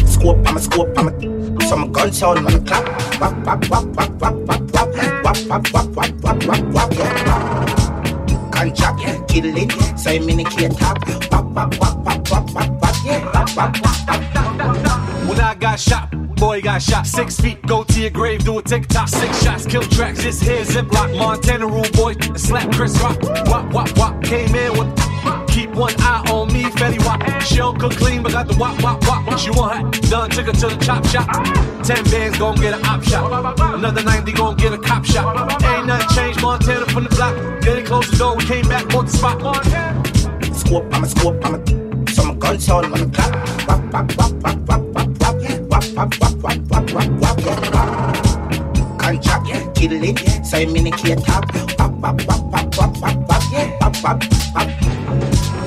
Scope, 0.06 0.46
I'm 0.46 0.56
a 0.56 0.60
scope, 0.60 0.96
I'm 0.96 1.08
a. 1.08 1.60
So 1.68 1.76
my 1.76 1.86
gun 1.88 2.12
sound 2.12 2.44
when 2.44 2.64
clap. 2.64 3.20
Wap 3.20 3.46
wap 3.46 3.68
wap 3.70 3.84
wap 3.96 4.20
wap 4.20 4.34
wap 4.46 4.74
wap 4.74 4.94
wap 5.24 5.44
wap 5.44 5.72
wap 5.72 5.94
wap 5.96 6.22
wap 6.22 6.44
wap 6.44 6.62
wap 6.74 6.90
wap. 6.94 8.52
Contract, 8.52 9.28
killing, 9.28 9.70
say 9.96 10.18
minicate 10.18 10.78
top. 10.78 10.98
Wap 11.30 11.44
wap 11.54 11.78
wap 11.80 12.06
wap 12.06 12.30
wap 12.30 12.54
wap 12.54 12.82
wap 12.82 13.56
wap 13.56 13.56
wap 13.56 13.82
wap. 13.82 14.37
When 15.28 15.38
I 15.40 15.54
got 15.54 15.78
shot, 15.78 16.10
boy 16.36 16.62
got 16.62 16.80
shot. 16.80 17.06
Six 17.06 17.38
feet, 17.38 17.60
go 17.66 17.84
to 17.84 18.00
your 18.00 18.10
grave, 18.10 18.44
do 18.44 18.58
a 18.58 18.62
tick 18.62 18.88
tock. 18.88 19.08
Six 19.08 19.42
shots, 19.44 19.66
kill 19.66 19.82
tracks, 19.82 20.22
this 20.24 20.40
here 20.40 20.64
ziplock. 20.64 21.16
Montana 21.18 21.66
rule 21.66 21.84
boy, 21.92 22.14
slap 22.34 22.72
Chris 22.72 22.98
Rock. 23.02 23.22
Wop, 23.46 23.70
wop, 23.70 23.98
wop, 23.98 24.22
came 24.22 24.54
in 24.54 24.72
with. 24.72 24.88
Keep 25.48 25.74
one 25.74 25.92
eye 25.98 26.24
on 26.30 26.50
me, 26.50 26.64
Fetty 26.64 27.04
Wap. 27.04 27.42
She 27.42 27.56
don't 27.56 27.78
cook 27.78 27.92
clean, 27.92 28.22
but 28.22 28.32
got 28.32 28.48
the 28.48 28.56
wop, 28.56 28.82
wop, 28.82 29.06
wop. 29.06 29.38
She 29.38 29.50
want 29.50 29.74
hat, 29.74 30.10
done, 30.10 30.30
took 30.30 30.46
her 30.46 30.52
to 30.52 30.66
the 30.68 30.76
chop 30.82 31.04
shop. 31.06 31.28
Ten 31.84 32.02
bands 32.04 32.38
gon' 32.38 32.56
get 32.56 32.72
an 32.72 32.86
op 32.86 33.02
shot. 33.02 33.74
Another 33.74 34.02
90 34.02 34.32
gon' 34.32 34.56
get 34.56 34.72
a 34.72 34.78
cop 34.78 35.04
shot. 35.04 35.62
Ain't 35.62 35.86
nothing 35.86 36.08
changed, 36.16 36.40
Montana 36.40 36.86
from 36.86 37.04
the 37.04 37.10
block. 37.10 37.34
Then 37.60 37.76
they 37.76 37.82
closed 37.82 38.12
the 38.12 38.16
door, 38.16 38.34
we 38.34 38.44
came 38.46 38.66
back 38.66 38.94
on 38.94 39.04
the 39.04 39.10
spot. 39.10 39.38
Scope, 40.56 40.86
I'm 40.94 41.04
a 41.04 41.08
scope, 41.08 41.44
I'm 41.44 41.54
a. 41.56 41.88
So 42.12 42.24
my 42.24 42.34
gun 42.34 42.58
sound 42.58 42.90
when 42.90 43.10
clap. 43.10 43.68
Wap 43.68 43.92
wap 43.92 44.32
wap 44.42 44.94
wap 44.94 45.17
wap, 45.98 46.14
wap, 46.20 46.34
wap, 46.34 46.58
wap, 46.70 46.90
wap, 46.92 47.18
wap, 47.20 47.74
wap. 47.74 48.98
Contract, 48.98 49.48
yeah. 49.48 49.72
kill 49.72 49.92
it, 49.92 50.22
yeah. 50.22 50.42
so 50.42 50.58
you 50.58 50.68
minicate 50.68 51.24
top. 51.26 51.44
Wap, 51.78 51.92
wap, 51.98 52.26
wap, 52.28 52.42
wap, 52.52 52.76
wap, 52.76 52.96
wap, 53.00 53.28
wap, 53.28 53.42
yeah. 53.50 53.76
wap, 53.80 53.96
wap, 54.04 54.22
wap. 54.54 55.57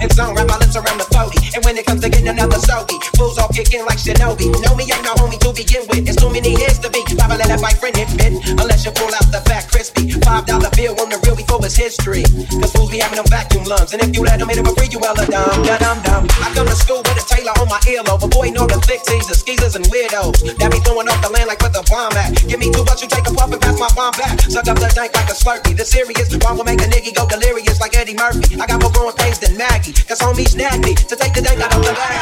And 0.00 0.12
zone, 0.12 0.34
wrap 0.34 0.46
my 0.46 0.58
lips 0.58 0.76
around 0.76 0.98
the 0.98 1.08
40. 1.10 1.58
And 1.58 1.64
when 1.64 1.74
it 1.76 1.84
comes 1.86 2.02
to 2.02 2.08
getting 2.08 2.28
another 2.28 2.58
soapy, 2.62 2.94
fools 3.18 3.38
all 3.38 3.50
kick 3.50 3.74
in 3.74 3.82
like 3.82 3.98
Shinobi. 3.98 4.46
Know 4.62 4.78
me 4.78 4.86
ain't 4.86 5.02
no 5.02 5.18
homie 5.18 5.38
to 5.42 5.50
begin 5.50 5.82
with. 5.90 6.06
It's 6.06 6.14
too 6.14 6.30
many 6.30 6.54
years 6.54 6.78
to 6.80 6.88
be. 6.90 7.02
Probably 7.18 7.42
let 7.42 7.50
that 7.50 7.60
my 7.60 7.74
friend. 7.74 7.98
Unless 7.98 8.86
you 8.86 8.92
pull 8.94 9.10
out 9.10 9.26
the 9.34 9.42
fat 9.50 9.66
crispy. 9.66 10.14
five 10.22 10.46
dollar 10.46 10.70
bill 10.78 10.94
on 11.02 11.10
the 11.10 11.18
real 11.26 11.34
before 11.34 11.58
it's 11.66 11.74
history. 11.74 12.22
Cause 12.62 12.70
fools 12.70 12.94
be 12.94 13.02
having 13.02 13.18
them 13.18 13.26
vacuum 13.26 13.66
lungs. 13.66 13.90
And 13.92 13.98
if 13.98 14.14
you 14.14 14.22
let 14.22 14.38
them 14.38 14.48
hit 14.48 14.62
it 14.62 14.66
for 14.66 14.74
free, 14.78 14.86
you 14.86 15.02
hella 15.02 15.26
dumb, 15.26 15.66
da 15.66 15.76
dum 15.82 15.98
dum. 16.06 16.22
I 16.46 16.54
come 16.54 16.70
to 16.70 16.78
school 16.78 17.02
with 17.02 17.18
a 17.18 17.24
Taylor 17.26 17.52
on 17.58 17.66
my 17.66 17.82
earlobe. 17.90 18.22
Avoiding 18.22 18.56
all 18.62 18.70
the 18.70 18.78
thick 18.86 19.02
teasers, 19.02 19.42
skeezers, 19.42 19.74
and 19.74 19.84
weirdos. 19.90 20.46
That 20.62 20.70
be 20.70 20.78
throwing 20.86 21.10
off 21.10 21.18
the 21.26 21.30
land 21.34 21.50
like 21.50 21.58
where 21.58 21.74
the 21.74 21.82
bomb 21.90 22.14
at. 22.14 22.38
Give 22.46 22.62
me 22.62 22.70
two 22.70 22.86
bucks, 22.86 23.02
you 23.02 23.10
take 23.10 23.26
a 23.26 23.34
puff 23.34 23.50
and 23.50 23.60
pass 23.60 23.74
my 23.82 23.90
bomb 23.98 24.14
back. 24.14 24.38
Suck 24.46 24.70
up 24.70 24.78
the 24.78 24.86
dank 24.94 25.10
like 25.18 25.26
a 25.26 25.34
slurpee. 25.34 25.74
The 25.74 25.84
serious 25.84 26.30
bomb 26.38 26.56
will 26.56 26.68
make 26.70 26.78
a 26.78 26.88
nigga 26.88 27.10
go 27.18 27.26
delirious 27.26 27.67
Eddie 28.08 28.16
Murphy. 28.16 28.58
I 28.58 28.66
got 28.66 28.80
more 28.80 28.90
growing 28.90 29.14
pains 29.16 29.38
than 29.38 29.54
Maggie. 29.58 29.92
Cause 29.92 30.20
homies 30.20 30.48
snag 30.48 30.82
me 30.82 30.94
to 30.94 31.16
take 31.16 31.34
the 31.34 31.42
dank 31.42 31.60
out 31.60 31.74
of 31.74 31.84
the 31.84 31.92
bag. 31.92 32.17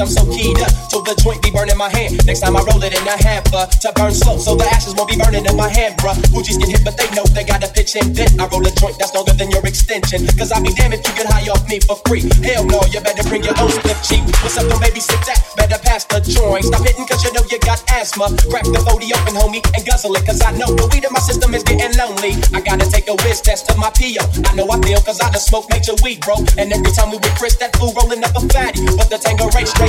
I'm 0.00 0.08
so 0.12 0.28
keyed 0.28 0.60
up. 0.60 0.68
Till 0.92 1.00
the 1.00 1.16
joint 1.24 1.40
be 1.40 1.50
burning 1.50 1.76
my 1.76 1.88
hand. 1.88 2.20
Next 2.26 2.40
time 2.40 2.56
I 2.56 2.60
roll 2.68 2.82
it 2.84 2.92
in 2.92 3.04
a 3.08 3.16
hamper 3.16 3.64
to 3.64 3.88
burn 3.96 4.12
slow, 4.12 4.36
so 4.36 4.54
the 4.54 4.68
ashes 4.68 4.94
won't 4.94 5.08
be 5.08 5.16
burning 5.16 5.44
in 5.44 5.56
my 5.56 5.68
hand, 5.68 5.96
bruh. 5.96 6.16
Bougies 6.28 6.60
get 6.60 6.68
hit, 6.68 6.84
but 6.84 6.96
they 7.00 7.08
know 7.16 7.24
they 7.32 7.44
gotta 7.44 7.68
pitch 7.72 7.96
in 7.96 8.12
then. 8.12 8.28
I 8.36 8.44
roll 8.52 8.60
a 8.66 8.72
joint 8.76 8.98
that's 9.00 9.14
longer 9.14 9.32
than 9.32 9.48
your 9.50 9.64
extension. 9.64 10.28
Cause 10.36 10.52
I'll 10.52 10.60
be 10.60 10.72
damned 10.76 10.94
if 10.94 11.02
you 11.06 11.12
get 11.16 11.28
high 11.32 11.48
off 11.48 11.64
me 11.68 11.80
for 11.80 11.96
free. 12.04 12.28
Hell 12.44 12.68
no, 12.68 12.84
you 12.92 13.00
better 13.00 13.24
bring 13.24 13.44
your 13.44 13.56
own 13.56 13.72
slip 13.72 13.96
cheap. 14.04 14.24
What's 14.44 14.60
up, 14.60 14.68
don't 14.68 14.80
babysit 14.80 15.20
that? 15.28 15.40
Better 15.56 15.80
pass 15.80 16.04
the 16.04 16.20
joint. 16.20 16.68
Stop 16.68 16.84
hitting 16.84 17.06
cause 17.08 17.24
you 17.24 17.32
know 17.32 17.44
you 17.48 17.58
got 17.64 17.80
asthma. 17.88 18.28
Crack 18.52 18.68
the 18.68 18.80
40 18.84 19.08
open, 19.16 19.34
homie, 19.38 19.64
and 19.72 19.82
guzzle 19.86 20.12
it. 20.12 20.26
Cause 20.28 20.44
I 20.44 20.52
know 20.56 20.68
the 20.76 20.84
weed 20.92 21.08
in 21.08 21.12
my 21.12 21.24
system 21.24 21.56
is 21.56 21.64
getting 21.64 21.96
lonely. 21.96 22.36
I 22.52 22.60
gotta 22.60 22.84
take 22.84 23.08
a 23.08 23.16
whiz 23.24 23.40
test 23.40 23.70
of 23.72 23.78
my 23.80 23.88
PO. 23.96 24.20
I 24.44 24.52
know 24.52 24.68
I 24.68 24.76
feel 24.84 25.00
cause 25.00 25.20
I 25.24 25.32
done 25.32 25.40
smoke 25.40 25.68
major 25.72 25.96
weed, 26.04 26.20
bro. 26.20 26.36
And 26.60 26.68
every 26.68 26.92
time 26.92 27.08
we 27.08 27.16
with 27.16 27.34
Chris, 27.40 27.56
that 27.64 27.72
fool 27.76 27.96
rolling 27.96 28.20
up 28.24 28.36
a 28.36 28.42
fatty. 28.52 28.84
But 28.96 29.08
the 29.08 29.18
Tanqueray 29.18 29.64
straight 29.64 29.85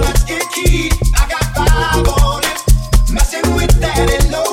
let's 0.00 0.24
get 0.24 0.42
key. 0.52 0.90
I 1.14 1.28
got 1.28 1.44
five 1.54 2.08
on 2.08 2.42
it. 2.44 3.12
Messing 3.12 3.54
with 3.54 3.78
that 3.80 4.08
and 4.10 4.30
no 4.30 4.45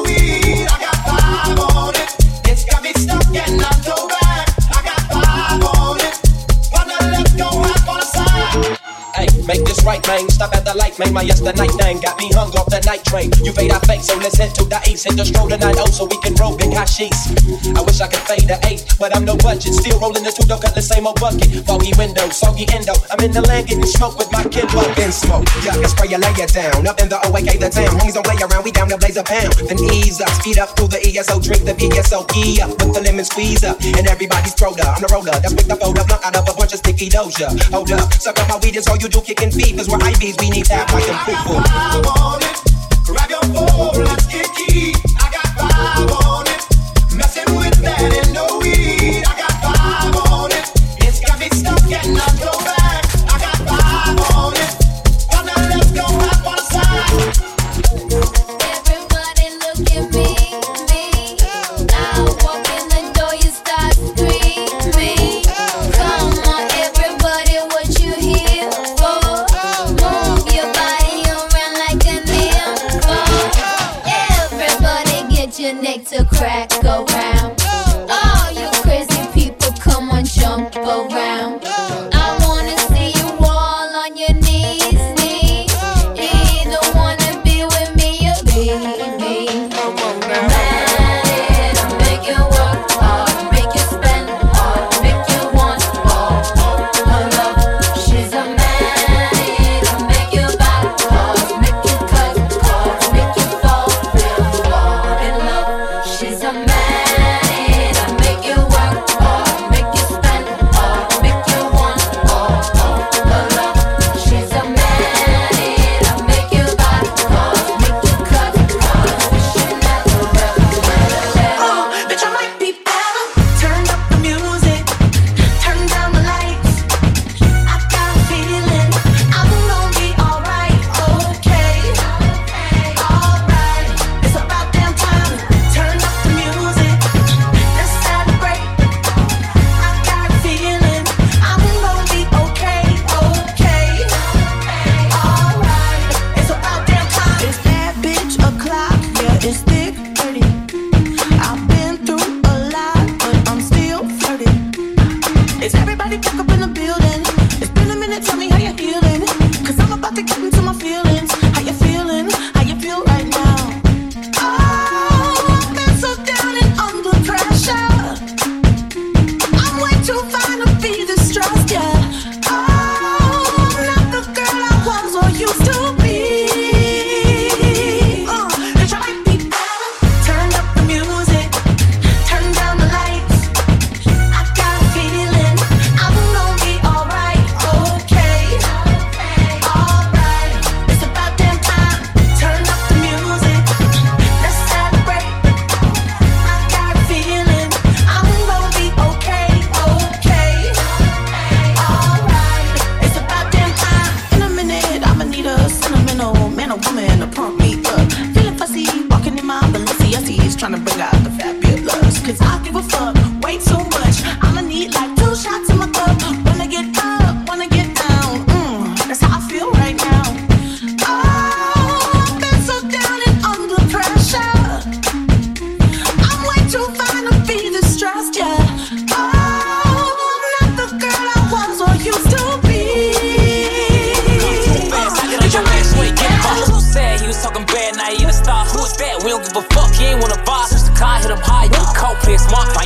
make 9.53 9.65
this 9.65 9.83
right, 9.85 10.01
man. 10.07 10.29
Stop 10.29 10.55
at 10.55 10.65
the 10.65 10.73
light, 10.73 10.97
man. 10.97 11.13
My 11.13 11.21
yesterday 11.21 11.53
night 11.53 11.75
thing 11.77 12.01
got 12.01 12.17
me 12.17 12.33
hung 12.33 12.49
off 12.57 12.65
the 12.73 12.81
night 12.89 13.05
train. 13.05 13.29
You 13.45 13.53
fade, 13.53 13.71
I 13.71 13.79
fake, 13.85 14.01
so 14.01 14.17
let's 14.17 14.37
head 14.37 14.55
to 14.57 14.65
the 14.65 14.81
east. 14.89 15.05
Hit 15.05 15.15
the 15.15 15.25
stroll 15.25 15.47
tonight, 15.47 15.77
oh, 15.77 15.89
so 15.93 16.09
we 16.09 16.17
can 16.25 16.33
roll 16.41 16.57
big 16.57 16.73
sheets. 16.89 17.29
I 17.77 17.81
wish 17.85 18.01
I 18.01 18.09
could 18.09 18.25
fade 18.25 18.49
the 18.49 18.57
eight, 18.65 18.81
but 18.97 19.13
I'm 19.15 19.25
no 19.25 19.37
budget. 19.37 19.73
Still 19.77 19.99
rolling 20.01 20.25
the 20.25 20.33
two, 20.33 20.45
don't 20.49 20.61
cut 20.61 20.73
the 20.73 20.81
same 20.81 21.05
old 21.05 21.19
bucket. 21.21 21.45
Foggy 21.69 21.93
window, 21.97 22.25
soggy 22.33 22.65
endo. 22.73 22.97
I'm 23.13 23.21
in 23.21 23.31
the 23.31 23.45
land 23.45 23.69
getting 23.69 23.85
smoke 23.85 24.17
with 24.17 24.31
my 24.33 24.41
kid 24.49 24.65
in 24.73 25.11
smoke. 25.13 25.45
Yeah, 25.61 25.77
I 25.77 25.87
spray 25.87 26.09
you, 26.09 26.17
lay 26.17 26.33
it 26.33 26.49
down. 26.49 26.87
Up 26.89 26.97
in 26.97 27.09
the 27.09 27.21
OAK, 27.29 27.61
the 27.61 27.69
town. 27.69 27.93
Homies 27.93 28.17
don't 28.17 28.25
play 28.25 28.39
around, 28.41 28.63
we 28.65 28.71
down 28.73 28.89
to 28.89 28.97
blaze 28.97 29.17
a 29.17 29.23
pound. 29.23 29.53
Then 29.69 29.77
ease 29.93 30.17
up, 30.17 30.33
speed 30.41 30.57
up 30.57 30.73
through 30.73 30.89
the 30.89 30.99
ESO, 31.05 31.37
drink 31.37 31.61
the 31.61 31.77
VSO, 31.77 32.25
key 32.33 32.57
up 32.61 32.73
with 32.81 32.97
the 32.97 33.01
lemon 33.05 33.25
squeeze 33.25 33.63
up. 33.63 33.77
And 33.81 34.07
everybody's 34.07 34.57
up. 34.57 34.97
I'm 34.97 35.01
the 35.05 35.09
roller, 35.13 35.37
that's 35.37 35.53
with 35.53 35.67
the 35.69 35.77
fold 35.77 35.99
up, 35.99 36.07
blunt 36.07 36.25
out 36.25 36.35
of 36.35 36.49
a 36.49 36.53
bunch 36.57 36.73
of 36.73 36.79
sticky 36.81 37.09
doja. 37.09 37.53
Hold 37.69 37.91
up, 37.93 38.13
suck 38.17 38.39
up 38.39 38.49
my 38.49 38.57
weed, 38.63 38.75
is 38.75 38.87
all 38.87 38.97
you 38.97 39.09
do, 39.09 39.21
kicking 39.21 39.42
feet. 39.51 39.75
Cause 39.77 39.89
we're 39.89 39.97
IVs, 39.97 40.39
we 40.41 40.49
need 40.49 40.65
that 40.67 40.91
like 40.93 41.05
them 41.05 41.19
people. 41.25 41.61
Five 41.63 42.05
on 42.05 42.41
it. 42.43 42.63
Grab 43.05 43.29
your 43.29 43.41
phone, 43.53 44.05
let's 44.05 44.27
get 44.27 44.47
key. 44.55 44.92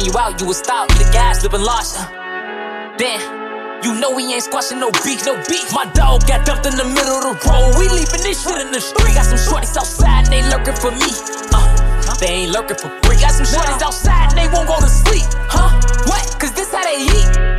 You 0.08 0.18
out, 0.18 0.40
you 0.40 0.54
style, 0.54 0.88
you 0.90 1.04
the 1.04 1.10
gas, 1.12 1.44
living 1.44 1.62
large. 1.62 1.92
Then, 2.98 3.20
you 3.84 4.00
know 4.00 4.12
we 4.16 4.24
ain't 4.32 4.44
squashing 4.44 4.80
no 4.80 4.90
beef, 5.04 5.26
no 5.26 5.36
beef. 5.50 5.68
My 5.74 5.86
dog 5.92 6.26
got 6.26 6.46
dumped 6.46 6.66
in 6.66 6.76
the 6.76 6.86
middle 6.86 7.20
of 7.20 7.24
the 7.28 7.36
road. 7.44 7.76
We 7.78 7.90
leaving 7.90 8.24
this 8.24 8.42
shit 8.44 8.62
in 8.62 8.72
the 8.72 8.80
street. 8.80 9.14
Got 9.14 9.28
some 9.28 9.42
shorties 9.42 9.76
outside 9.76 10.32
and 10.32 10.34
they 10.34 10.44
lurking 10.48 10.80
for 10.80 10.92
me. 10.92 11.12
Uh, 11.52 12.16
they 12.20 12.48
ain't 12.48 12.52
lurking 12.52 12.78
for 12.78 12.90
free. 13.04 13.20
Got 13.20 13.36
some 13.36 13.46
shorties 13.46 13.82
outside 13.82 14.32
and 14.32 14.38
they 14.40 14.48
won't 14.48 14.68
go 14.68 14.80
to 14.80 14.88
sleep. 14.88 15.28
Huh? 15.52 15.76
What? 16.08 16.24
Cause 16.40 16.54
this 16.54 16.72
how 16.72 16.84
they 16.84 17.04
eat. 17.04 17.57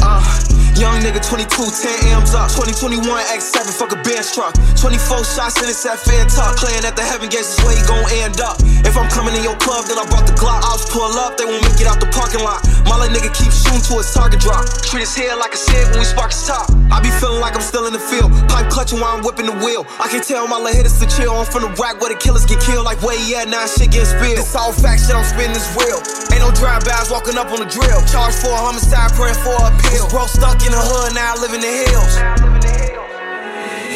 Young 0.78 1.02
nigga 1.02 1.18
22, 1.18 1.50
10 1.50 2.22
M's 2.22 2.38
up. 2.38 2.54
2021 2.54 3.02
X7, 3.02 3.66
fuck 3.74 3.90
a 3.90 3.98
Benz 4.06 4.30
truck. 4.30 4.54
24 4.78 5.26
shots 5.26 5.58
in 5.58 5.66
it's 5.66 5.82
at 5.82 5.98
fair 5.98 6.22
talk. 6.30 6.54
Playing 6.54 6.86
at 6.86 6.94
the 6.94 7.02
heaven 7.02 7.26
gates 7.26 7.58
is 7.58 7.58
where 7.66 7.74
you 7.74 7.82
gon' 7.82 8.06
end 8.22 8.38
up. 8.38 8.62
If 8.86 8.94
I'm 8.94 9.10
coming 9.10 9.34
in 9.34 9.42
your 9.42 9.58
club, 9.58 9.90
then 9.90 9.98
I 9.98 10.06
brought 10.06 10.30
the 10.30 10.38
Glock. 10.38 10.62
Ops 10.62 10.86
pull 10.94 11.10
up, 11.18 11.34
they 11.34 11.50
won't 11.50 11.66
make 11.66 11.82
it 11.82 11.90
out 11.90 11.98
the 11.98 12.06
parking 12.14 12.46
lot. 12.46 12.62
My 12.86 12.94
nigga 13.10 13.32
keep 13.32 13.50
shooting 13.50 13.80
to 13.90 14.02
his 14.02 14.12
target 14.12 14.40
drop. 14.40 14.66
Treat 14.84 15.06
his 15.06 15.14
head 15.14 15.34
like 15.38 15.54
a 15.54 15.60
sieve 15.60 15.90
when 15.94 16.02
we 16.02 16.04
spark 16.04 16.30
his 16.30 16.46
top. 16.46 16.70
I 16.90 17.00
be 17.00 17.10
feeling 17.22 17.40
like 17.40 17.54
I'm 17.56 17.64
still 17.64 17.86
in 17.86 17.92
the 17.92 18.02
field. 18.02 18.30
Pipe 18.50 18.68
clutching 18.68 19.00
while 19.00 19.16
I'm 19.16 19.22
whipping 19.24 19.46
the 19.46 19.56
wheel. 19.64 19.86
I 19.98 20.08
can 20.08 20.20
tell 20.20 20.46
my 20.46 20.58
little 20.58 20.76
hitters 20.76 20.98
to 21.00 21.06
chill. 21.06 21.32
I'm 21.32 21.46
from 21.46 21.62
the 21.62 21.72
rack 21.80 22.00
where 22.00 22.12
the 22.12 22.20
killers 22.20 22.44
get 22.44 22.60
killed. 22.60 22.84
Like 22.84 23.00
where 23.00 23.16
he 23.16 23.34
at 23.34 23.48
now, 23.48 23.66
shit 23.66 23.90
get 23.90 24.06
spilled. 24.06 24.38
It's 24.38 24.54
all 24.54 24.72
fact 24.72 25.06
shit, 25.06 25.14
I'm 25.14 25.24
spinning 25.24 25.54
this 25.54 25.68
real. 25.78 26.02
Ain't 26.34 26.42
no 26.44 26.50
drive-bys 26.52 27.08
walking 27.08 27.38
up 27.40 27.48
on 27.48 27.64
the 27.64 27.70
drill. 27.70 28.02
Charge 28.10 28.34
for 28.36 28.52
a 28.52 28.60
homicide, 28.60 29.14
praying 29.16 29.38
for 29.40 29.56
a 29.56 29.72
appeal. 29.72 30.04
Bro 30.12 30.28
stuck 30.28 30.60
in 30.66 30.67
the 30.72 30.82
hood, 30.82 31.14
now 31.14 31.32
I 31.32 31.40
live 31.40 31.54
in 31.54 31.62
the 31.64 31.74
hills. 31.86 32.14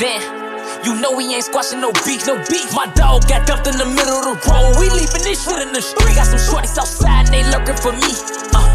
Then, 0.00 0.20
you 0.82 0.98
know 0.98 1.12
we 1.14 1.30
ain't 1.30 1.44
squashing 1.44 1.80
no 1.80 1.92
beef, 2.02 2.26
no 2.26 2.38
beef. 2.50 2.72
My 2.74 2.90
dog 2.98 3.28
got 3.28 3.46
dumped 3.46 3.70
in 3.70 3.76
the 3.78 3.86
middle 3.86 4.18
of 4.18 4.34
the 4.34 4.36
road. 4.50 4.80
We 4.80 4.90
leaving 4.90 5.22
this 5.22 5.44
shit 5.44 5.62
in 5.62 5.70
the 5.70 5.82
street. 5.82 6.16
Got 6.18 6.32
some 6.32 6.42
shorties 6.42 6.74
outside 6.74 7.30
and 7.30 7.34
they 7.34 7.44
lurking 7.54 7.78
for 7.78 7.92
me. 7.92 8.10
Uh, 8.50 8.66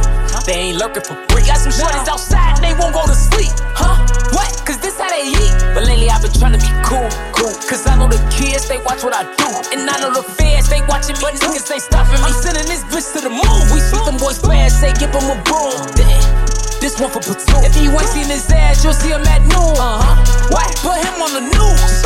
they 0.47 0.71
ain't 0.71 0.79
lurking 0.79 1.03
for 1.03 1.19
free. 1.27 1.43
Got 1.43 1.59
some 1.59 1.75
shorties 1.75 2.07
outside 2.07 2.61
and 2.61 2.63
they 2.63 2.75
won't 2.79 2.95
go 2.95 3.03
to 3.03 3.17
sleep. 3.17 3.51
Huh? 3.75 3.99
What? 4.31 4.51
Cause 4.63 4.79
this 4.79 4.95
how 4.95 5.11
they 5.11 5.27
eat. 5.27 5.53
But 5.75 5.83
lately 5.83 6.07
I've 6.07 6.23
been 6.23 6.31
trying 6.31 6.55
to 6.55 6.61
be 6.63 6.71
cool, 6.87 7.11
cool. 7.35 7.51
Cause 7.67 7.83
I 7.87 7.99
know 7.99 8.07
the 8.07 8.21
kids, 8.31 8.71
they 8.71 8.79
watch 8.87 9.03
what 9.03 9.11
I 9.11 9.27
do. 9.27 9.49
And 9.75 9.83
I 9.83 9.99
know 9.99 10.15
the 10.15 10.23
feds, 10.23 10.71
they 10.71 10.79
watching 10.87 11.17
me. 11.17 11.23
But 11.23 11.35
niggas 11.43 11.67
ain't 11.67 11.83
stopping 11.83 12.19
me. 12.19 12.23
I'm 12.23 12.35
sending 12.39 12.67
this 12.71 12.87
bitch 12.87 13.11
to 13.15 13.25
the 13.25 13.33
moon. 13.33 13.59
We 13.75 13.83
shoot 13.83 14.03
them 14.07 14.15
boys 14.15 14.39
fast, 14.39 14.79
say 14.79 14.95
give 14.95 15.11
them 15.11 15.27
a 15.27 15.35
boom. 15.43 15.75
Damn. 15.99 16.46
This 16.79 16.99
one 16.99 17.09
for 17.11 17.19
platoon. 17.19 17.65
If 17.65 17.75
you 17.81 17.91
ain't 17.91 18.07
seen 18.07 18.27
his 18.27 18.49
ass, 18.51 18.83
you'll 18.83 18.93
see 18.93 19.09
him 19.09 19.25
at 19.25 19.41
noon. 19.41 19.75
Uh 19.77 19.99
huh. 20.01 20.15
What? 20.53 20.69
Put 20.85 20.97
him 21.01 21.21
on 21.21 21.33
the 21.33 21.41
news. 21.41 22.01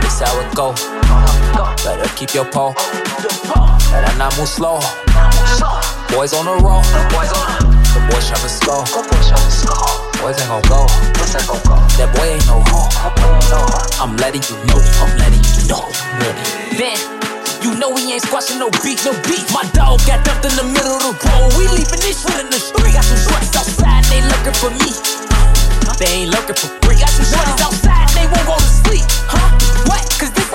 This 0.00 0.20
how 0.20 0.40
it 0.40 0.54
go. 0.54 0.74
Better 1.82 2.08
keep 2.16 2.34
your 2.34 2.44
pole. 2.44 2.74
Better 3.90 4.16
not 4.18 4.36
move 4.38 4.48
slow. 4.48 4.80
Boys 6.10 6.32
on 6.32 6.46
the 6.46 6.56
roll. 6.62 6.82
The 6.82 8.00
boys 8.10 8.30
tryna 8.30 8.48
score. 8.48 8.84
Boys 10.22 10.40
ain't 10.40 10.48
gon' 10.48 10.62
go. 10.70 10.86
That 11.98 12.10
boy 12.14 12.24
ain't 12.24 12.46
no 12.46 12.62
hoe. 12.70 12.88
I'm 14.00 14.16
letting 14.16 14.42
you 14.48 14.56
know. 14.66 14.80
I'm 15.02 15.18
letting 15.18 15.42
you 15.42 15.68
know. 15.68 15.90
Then. 16.78 17.23
Know 17.84 17.90
we 17.90 18.00
ain't 18.10 18.22
squashing 18.22 18.58
no 18.58 18.70
beef, 18.80 19.04
no 19.04 19.12
beef. 19.28 19.44
My 19.52 19.60
dog 19.76 20.00
got 20.08 20.24
dumped 20.24 20.48
in 20.48 20.56
the 20.56 20.64
middle 20.64 20.96
of 20.96 21.04
the 21.04 21.12
road. 21.28 21.52
We 21.52 21.68
leaving 21.68 22.00
this 22.00 22.24
shit 22.24 22.40
in 22.40 22.48
the 22.48 22.56
street. 22.56 22.96
Got 22.96 23.04
some 23.04 23.20
shorties 23.20 23.52
outside, 23.52 24.08
they 24.08 24.24
looking 24.24 24.56
for 24.56 24.72
me. 24.72 24.88
They 26.00 26.24
ain't 26.24 26.32
looking 26.32 26.56
for 26.56 26.72
free. 26.80 26.96
Got 26.96 27.12
some 27.12 27.28
shorties 27.28 27.60
outside, 27.60 28.08
they 28.16 28.24
won't 28.24 28.48
go 28.48 28.56
to 28.56 28.72
sleep. 28.88 29.04
Huh? 29.28 29.52
What? 29.84 30.00
Cause 30.16 30.32
this 30.32 30.48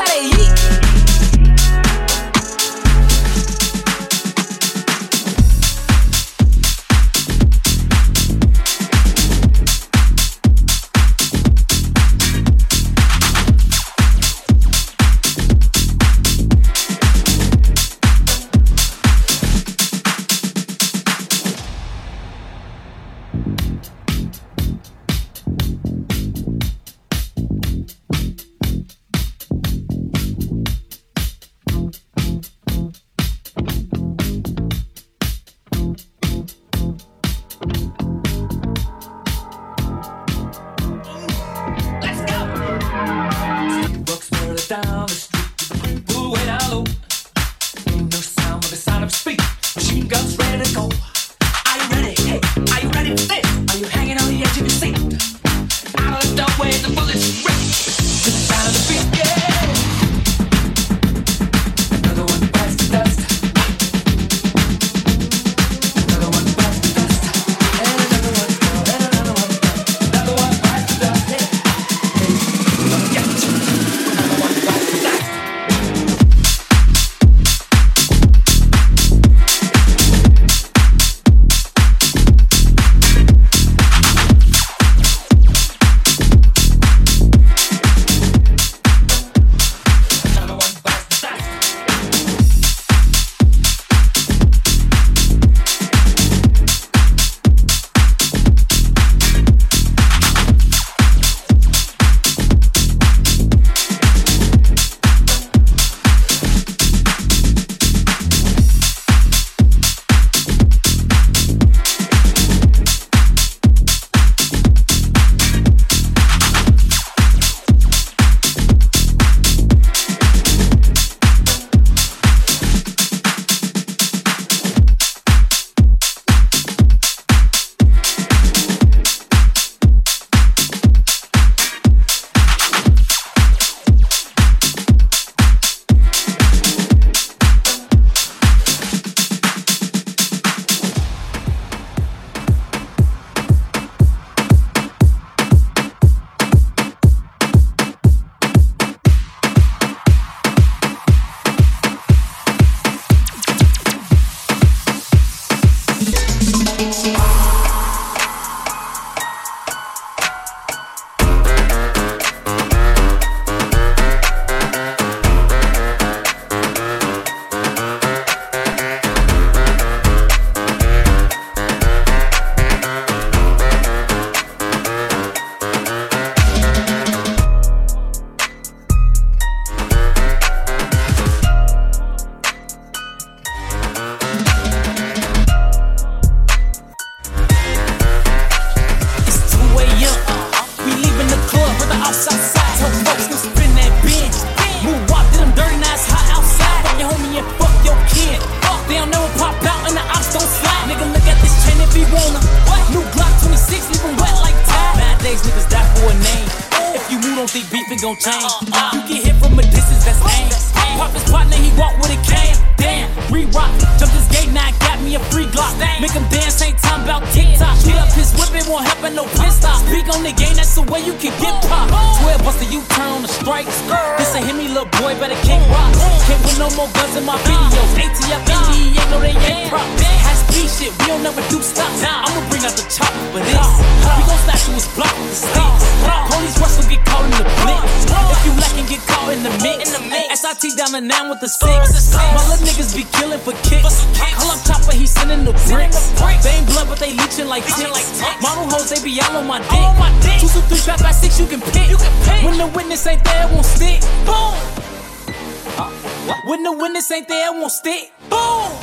this 257.00 257.12
ain't 257.12 257.30
there, 257.30 257.48
it 257.48 257.58
won't 257.58 257.72
stick. 257.72 258.12
Boom! 258.28 258.76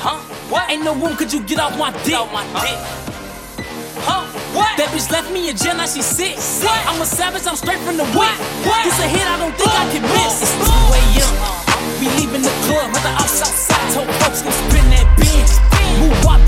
Huh? 0.00 0.16
What? 0.48 0.70
Ain't 0.70 0.82
no 0.82 0.94
room, 0.94 1.16
could 1.16 1.30
you 1.30 1.42
get 1.44 1.60
off 1.60 1.76
my 1.76 1.92
dick? 2.00 2.16
Off 2.16 2.32
my 2.32 2.48
dick. 2.64 2.80
Huh? 4.08 4.24
What? 4.56 4.72
That 4.80 4.88
bitch 4.88 5.12
left 5.12 5.28
me 5.28 5.50
a 5.50 5.52
gen, 5.52 5.76
now 5.76 5.84
she 5.84 6.00
sick. 6.00 6.40
sick. 6.40 6.64
What? 6.64 6.80
I'm 6.88 6.96
a 6.96 7.04
savage, 7.04 7.44
I'm 7.44 7.60
straight 7.60 7.76
from 7.84 8.00
the 8.00 8.08
whip. 8.16 8.32
What? 8.64 8.80
This 8.88 8.96
a 9.04 9.08
hit, 9.12 9.26
I 9.28 9.36
don't 9.36 9.52
think 9.52 9.68
I 9.68 9.84
can 9.92 10.00
miss. 10.00 10.48
It's 10.48 10.56
2 10.64 10.72
a.m. 10.96 11.32
We 12.00 12.08
leaving 12.16 12.40
the 12.40 12.54
club, 12.64 12.88
with 12.88 13.04
the 13.04 13.12
outside 13.12 13.52
side. 13.52 13.92
Told 13.92 14.08
folks, 14.24 14.40
to 14.40 14.48
spin 14.48 14.88
that 14.96 15.04
bin. 15.20 15.44
Move 16.00 16.24
up. 16.24 16.39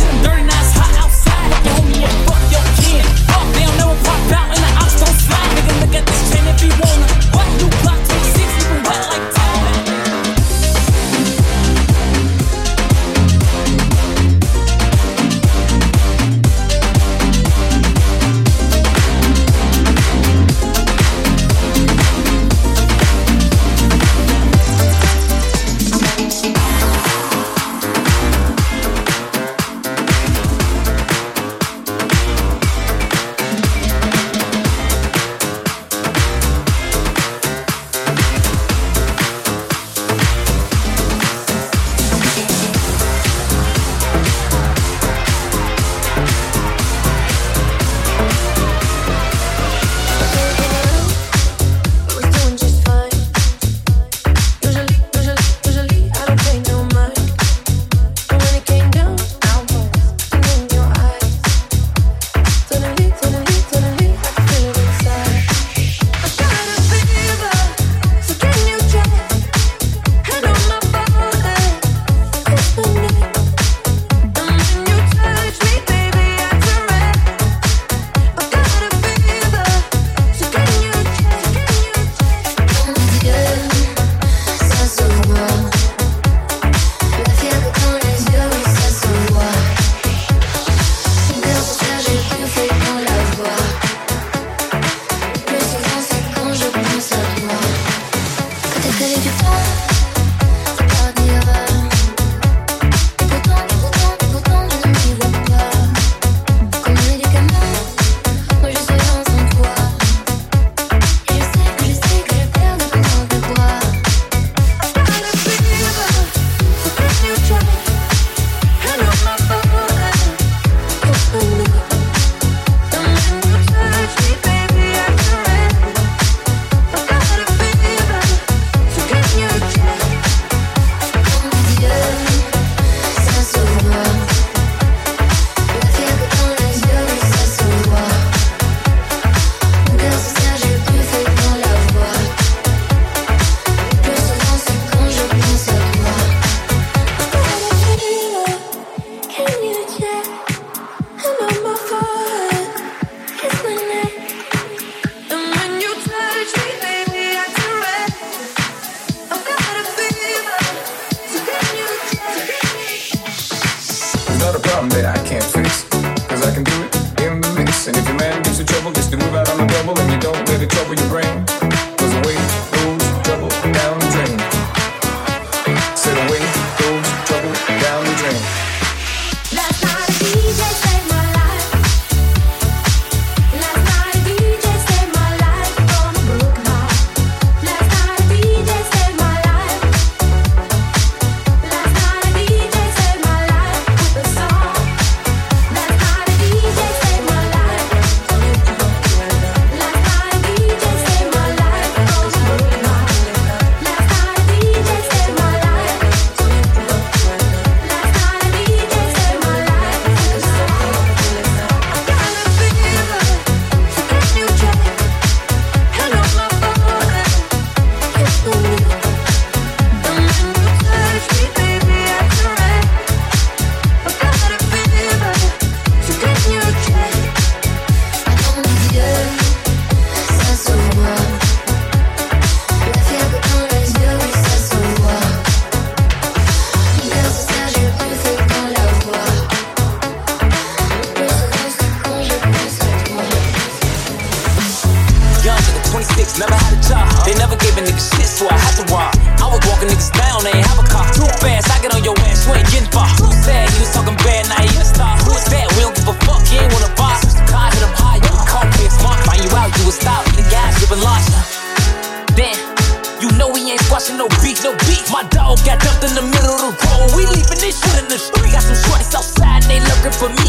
got 265.73 265.85
dumped 265.85 266.05
in 266.05 266.15
the 266.15 266.23
middle 266.23 266.53
of 266.53 266.77
the 266.77 266.87
road. 266.89 267.17
We 267.17 267.27
leaving 267.27 267.61
this 267.61 267.81
shit 267.81 268.03
in 268.03 268.09
the 268.09 268.19
street. 268.19 268.53
Got 268.53 268.63
some 268.63 268.77
shorties 268.77 269.15
outside 269.15 269.63
and 269.63 269.71
they 269.71 269.81
lurking 269.81 270.13
for 270.13 270.29
me. 270.29 270.49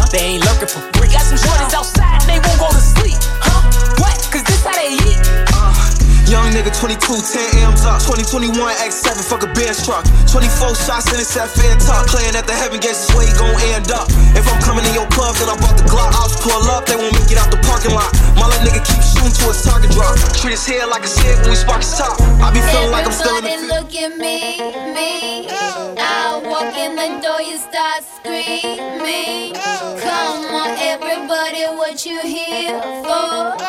Uh, 0.00 0.06
they 0.10 0.18
ain't 0.18 0.44
lurking 0.44 0.68
for 0.68 0.80
me. 0.80 0.95
22, 6.76 7.00
10 7.00 7.72
M's 7.72 7.88
up. 7.88 8.04
2021 8.04 8.52
X7, 8.84 9.24
fuck 9.24 9.40
a 9.40 9.48
Benz 9.56 9.80
truck. 9.80 10.04
24 10.28 10.76
shots 10.76 11.08
in 11.08 11.16
it's 11.16 11.32
at 11.36 11.48
fair 11.48 11.72
talk. 11.80 12.04
Playing 12.12 12.36
at 12.36 12.44
the 12.44 12.52
heaven 12.52 12.80
gates, 12.80 13.08
this 13.08 13.12
way 13.16 13.24
you 13.24 13.36
gon' 13.40 13.56
end 13.72 13.88
up. 13.90 14.04
If 14.36 14.44
I'm 14.44 14.60
coming 14.60 14.84
in 14.84 14.92
your 14.92 15.08
club, 15.08 15.32
then 15.40 15.48
I 15.48 15.56
bought 15.56 15.80
the 15.80 15.88
Glock. 15.88 16.12
I'll 16.12 16.28
pull 16.44 16.60
up, 16.68 16.84
they 16.84 16.96
want 17.00 17.16
me 17.16 17.24
get 17.24 17.40
out 17.40 17.48
the 17.48 17.60
parking 17.64 17.96
lot. 17.96 18.12
My 18.36 18.44
little 18.44 18.60
nigga 18.68 18.84
keep 18.84 19.00
shooting 19.00 19.32
to 19.32 19.44
his 19.48 19.64
target 19.64 19.90
drop. 19.96 20.20
Treat 20.36 20.52
his 20.52 20.66
head 20.68 20.92
like 20.92 21.08
a 21.08 21.10
shit 21.10 21.40
when 21.40 21.56
we 21.56 21.56
spark 21.56 21.80
his 21.80 21.96
top. 21.96 22.20
I 22.44 22.52
be 22.52 22.60
feeling 22.60 22.92
like 22.92 23.08
I'm 23.08 23.16
still 23.16 23.40
in 23.40 23.44
the. 23.44 23.72
Look 23.72 23.92
at 23.96 24.12
me, 24.20 24.60
me. 24.92 25.48
I 25.48 26.36
walk 26.44 26.76
in 26.76 26.92
the 26.92 27.08
door, 27.24 27.40
you 27.40 27.56
start 27.56 28.04
screaming. 28.04 29.56
Come 29.56 30.44
on, 30.52 30.76
everybody, 30.76 31.64
what 31.72 32.04
you 32.04 32.20
here 32.20 32.76
for? 33.00 33.65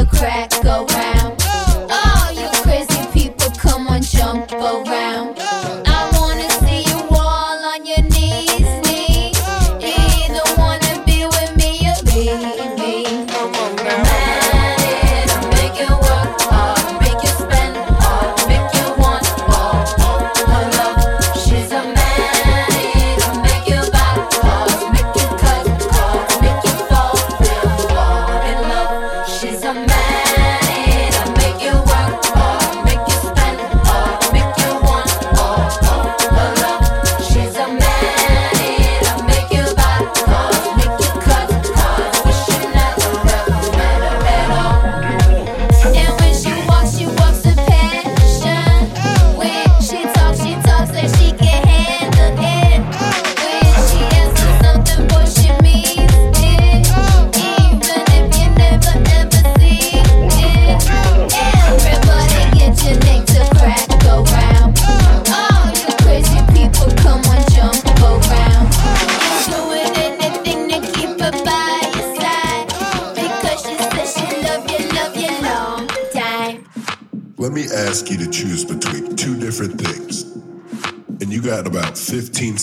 the 0.00 0.16
crack 0.16 0.50
go 0.62 0.86
crack. 0.86 1.09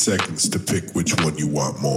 seconds 0.07 0.47
to 0.47 0.57
pick 0.57 0.95
which 0.95 1.13
one 1.21 1.37
you 1.37 1.47
want 1.47 1.81
more. 1.81 1.96